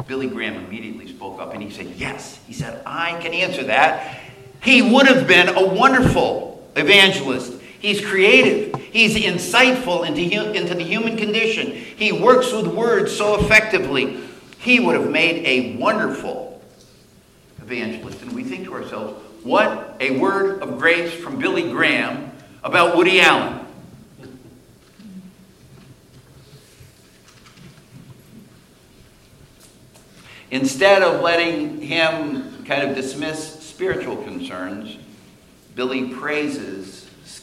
Billy 0.06 0.26
Graham 0.26 0.56
immediately 0.64 1.08
spoke 1.08 1.40
up 1.40 1.54
and 1.54 1.62
he 1.62 1.70
said, 1.70 1.86
Yes. 1.96 2.40
He 2.46 2.52
said, 2.52 2.82
I 2.84 3.18
can 3.20 3.32
answer 3.32 3.64
that. 3.64 4.20
He 4.62 4.82
would 4.82 5.06
have 5.06 5.26
been 5.26 5.48
a 5.48 5.66
wonderful 5.66 6.66
evangelist. 6.76 7.57
He's 7.80 8.04
creative. 8.04 8.74
He's 8.80 9.14
insightful 9.16 10.06
into, 10.06 10.52
into 10.52 10.74
the 10.74 10.82
human 10.82 11.16
condition. 11.16 11.72
He 11.72 12.12
works 12.12 12.52
with 12.52 12.66
words 12.66 13.16
so 13.16 13.38
effectively. 13.40 14.20
He 14.58 14.80
would 14.80 14.96
have 14.96 15.10
made 15.10 15.44
a 15.46 15.76
wonderful 15.76 16.60
evangelist. 17.62 18.22
And 18.22 18.32
we 18.32 18.42
think 18.42 18.64
to 18.64 18.74
ourselves, 18.74 19.22
what 19.44 19.96
a 20.00 20.18
word 20.18 20.62
of 20.62 20.78
grace 20.78 21.12
from 21.12 21.38
Billy 21.38 21.70
Graham 21.70 22.32
about 22.64 22.96
Woody 22.96 23.20
Allen. 23.20 23.66
Instead 30.50 31.02
of 31.02 31.20
letting 31.20 31.80
him 31.80 32.64
kind 32.64 32.88
of 32.88 32.96
dismiss 32.96 33.62
spiritual 33.62 34.16
concerns, 34.24 34.96
Billy 35.74 36.08
praises 36.08 36.77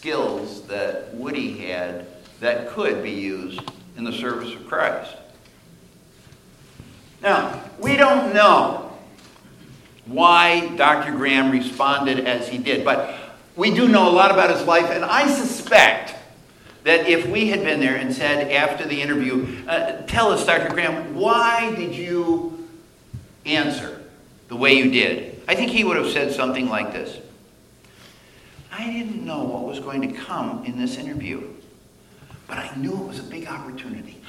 skills 0.05 0.61
that 0.67 1.11
Woody 1.15 1.57
had 1.57 2.05
that 2.39 2.69
could 2.69 3.01
be 3.01 3.09
used 3.09 3.59
in 3.97 4.03
the 4.03 4.13
service 4.13 4.53
of 4.53 4.67
Christ. 4.67 5.15
Now, 7.23 7.59
we 7.79 7.97
don't 7.97 8.31
know 8.31 8.95
why 10.05 10.67
Dr. 10.75 11.11
Graham 11.11 11.49
responded 11.49 12.19
as 12.19 12.47
he 12.47 12.59
did, 12.59 12.85
but 12.85 13.15
we 13.55 13.73
do 13.73 13.87
know 13.87 14.07
a 14.07 14.13
lot 14.13 14.29
about 14.29 14.55
his 14.55 14.67
life, 14.67 14.91
and 14.91 15.03
I 15.03 15.27
suspect 15.27 16.13
that 16.83 17.07
if 17.09 17.25
we 17.25 17.47
had 17.47 17.63
been 17.63 17.79
there 17.79 17.95
and 17.95 18.13
said 18.13 18.51
after 18.51 18.87
the 18.87 19.01
interview, 19.01 19.65
uh, 19.67 20.03
Tell 20.03 20.31
us, 20.31 20.45
Dr. 20.45 20.71
Graham, 20.71 21.15
why 21.15 21.73
did 21.73 21.95
you 21.95 22.69
answer 23.43 24.03
the 24.49 24.55
way 24.55 24.75
you 24.75 24.91
did. 24.91 25.41
I 25.47 25.55
think 25.55 25.71
he 25.71 25.83
would 25.83 25.97
have 25.97 26.11
said 26.11 26.31
something 26.31 26.69
like 26.69 26.93
this 26.93 27.24
I 28.77 28.91
didn't 28.91 29.25
know 29.25 29.43
what 29.43 29.63
was 29.63 29.79
going 29.79 30.01
to 30.01 30.11
come 30.11 30.65
in 30.65 30.77
this 30.77 30.97
interview, 30.97 31.47
but 32.45 32.57
I 32.57 32.75
knew 32.75 32.91
it 32.91 33.07
was 33.07 33.19
a 33.19 33.23
big 33.23 33.47
opportunity. 33.47 34.21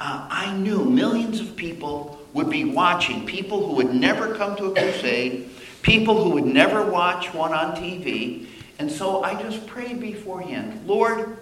Uh, 0.00 0.26
I 0.28 0.56
knew 0.56 0.84
millions 0.84 1.38
of 1.38 1.54
people 1.54 2.20
would 2.32 2.50
be 2.50 2.64
watching, 2.64 3.24
people 3.26 3.64
who 3.64 3.74
would 3.74 3.94
never 3.94 4.34
come 4.34 4.56
to 4.56 4.66
a 4.66 4.72
crusade, 4.72 5.50
people 5.82 6.20
who 6.24 6.30
would 6.30 6.46
never 6.46 6.84
watch 6.84 7.32
one 7.32 7.54
on 7.54 7.76
TV. 7.76 8.48
And 8.80 8.90
so 8.90 9.22
I 9.22 9.40
just 9.40 9.68
prayed 9.68 10.00
beforehand 10.00 10.84
Lord, 10.84 11.38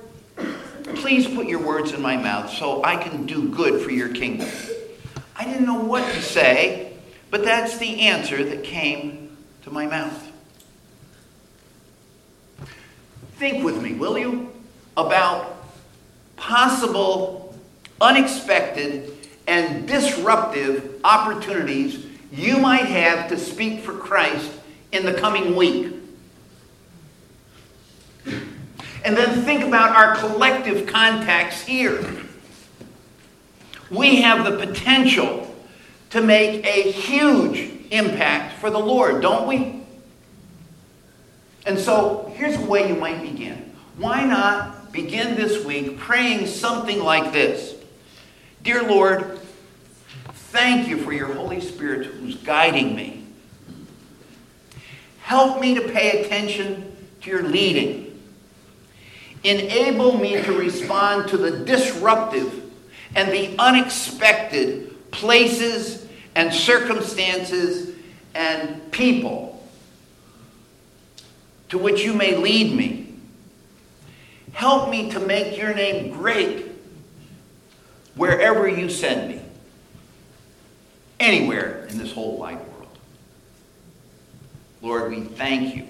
please 0.97 1.27
put 1.27 1.47
your 1.47 1.65
words 1.65 1.93
in 1.93 2.03
my 2.03 2.19
mouth 2.19 2.51
so 2.51 2.85
I 2.85 2.97
can 2.97 3.25
do 3.25 3.49
good 3.49 3.81
for 3.81 3.91
your 3.91 4.11
kingdom. 4.11 4.51
I 5.35 5.47
didn't 5.47 5.65
know 5.65 5.81
what 5.81 6.05
to 6.13 6.21
say, 6.21 6.93
but 7.31 7.43
that's 7.43 7.79
the 7.79 8.01
answer 8.03 8.45
that 8.45 8.65
came 8.65 9.39
to 9.63 9.71
my 9.71 9.87
mouth. 9.87 10.30
Think 13.41 13.65
with 13.65 13.81
me, 13.81 13.95
will 13.95 14.19
you, 14.19 14.53
about 14.99 15.65
possible, 16.37 17.59
unexpected, 17.99 19.17
and 19.47 19.89
disruptive 19.89 21.01
opportunities 21.05 22.05
you 22.31 22.59
might 22.59 22.85
have 22.85 23.31
to 23.31 23.39
speak 23.39 23.81
for 23.81 23.95
Christ 23.95 24.53
in 24.93 25.07
the 25.07 25.15
coming 25.15 25.57
week. 25.57 25.91
And 29.07 29.17
then 29.17 29.43
think 29.43 29.65
about 29.65 29.97
our 29.97 30.17
collective 30.17 30.87
contacts 30.87 31.63
here. 31.63 31.99
We 33.91 34.21
have 34.21 34.45
the 34.45 34.67
potential 34.67 35.51
to 36.11 36.21
make 36.21 36.67
a 36.67 36.93
huge 36.93 37.71
impact 37.91 38.59
for 38.59 38.69
the 38.69 38.79
Lord, 38.79 39.23
don't 39.23 39.47
we? 39.49 39.80
And 41.67 41.79
so 41.79 42.33
here's 42.37 42.57
a 42.57 42.65
way 42.65 42.89
you 42.89 42.97
might 42.97 43.21
begin. 43.21 43.75
Why 43.97 44.25
not 44.25 44.93
begin 44.93 45.35
this 45.35 45.65
week 45.65 45.99
praying 45.99 46.47
something 46.47 47.01
like 47.01 47.33
this 47.33 47.75
Dear 48.63 48.83
Lord, 48.83 49.39
thank 50.51 50.89
you 50.89 50.99
for 50.99 51.13
your 51.13 51.33
Holy 51.33 51.61
Spirit 51.61 52.07
who's 52.07 52.37
guiding 52.37 52.95
me. 52.95 53.25
Help 55.23 55.61
me 55.61 55.75
to 55.75 55.89
pay 55.89 56.23
attention 56.23 56.97
to 57.23 57.31
your 57.31 57.43
leading. 57.43 58.07
Enable 59.45 60.19
me 60.19 60.43
to 60.43 60.53
respond 60.53 61.29
to 61.29 61.37
the 61.37 61.65
disruptive 61.65 62.71
and 63.15 63.31
the 63.31 63.55
unexpected 63.59 65.11
places 65.11 66.07
and 66.35 66.53
circumstances 66.53 67.95
and 68.35 68.91
people 68.93 69.50
to 71.71 71.79
which 71.79 72.03
you 72.03 72.13
may 72.13 72.37
lead 72.37 72.77
me. 72.77 73.15
Help 74.53 74.91
me 74.91 75.11
to 75.13 75.21
make 75.21 75.57
your 75.57 75.73
name 75.73 76.13
great 76.13 76.67
wherever 78.17 78.69
you 78.69 78.91
send 78.91 79.31
me, 79.31 79.41
anywhere 81.19 81.87
in 81.89 81.97
this 81.97 82.13
whole 82.13 82.37
wide 82.37 82.59
world. 82.59 82.89
Lord, 84.83 85.11
we 85.11 85.21
thank 85.21 85.77
you. 85.77 85.87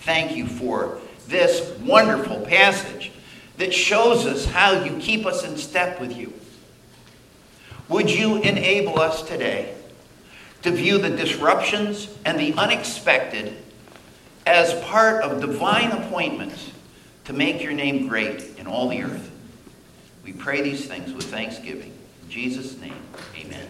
Thank 0.00 0.36
you 0.36 0.46
for 0.46 0.98
this 1.28 1.78
wonderful 1.80 2.40
passage 2.40 3.12
that 3.58 3.72
shows 3.72 4.26
us 4.26 4.46
how 4.46 4.84
you 4.84 4.98
keep 4.98 5.26
us 5.26 5.44
in 5.44 5.56
step 5.56 6.00
with 6.00 6.16
you. 6.16 6.32
Would 7.88 8.10
you 8.10 8.40
enable 8.40 8.98
us 8.98 9.22
today 9.22 9.74
to 10.62 10.70
view 10.70 10.98
the 10.98 11.10
disruptions 11.10 12.08
and 12.24 12.40
the 12.40 12.54
unexpected 12.54 13.54
as 14.46 14.74
part 14.84 15.22
of 15.22 15.40
divine 15.40 15.90
appointments 15.92 16.70
to 17.24 17.32
make 17.32 17.62
your 17.62 17.72
name 17.72 18.08
great 18.08 18.58
in 18.58 18.66
all 18.66 18.88
the 18.88 19.02
earth? 19.02 19.30
We 20.24 20.32
pray 20.32 20.62
these 20.62 20.86
things 20.86 21.12
with 21.12 21.26
thanksgiving. 21.26 21.92
In 22.22 22.30
Jesus' 22.30 22.78
name, 22.78 22.96
amen. 23.36 23.68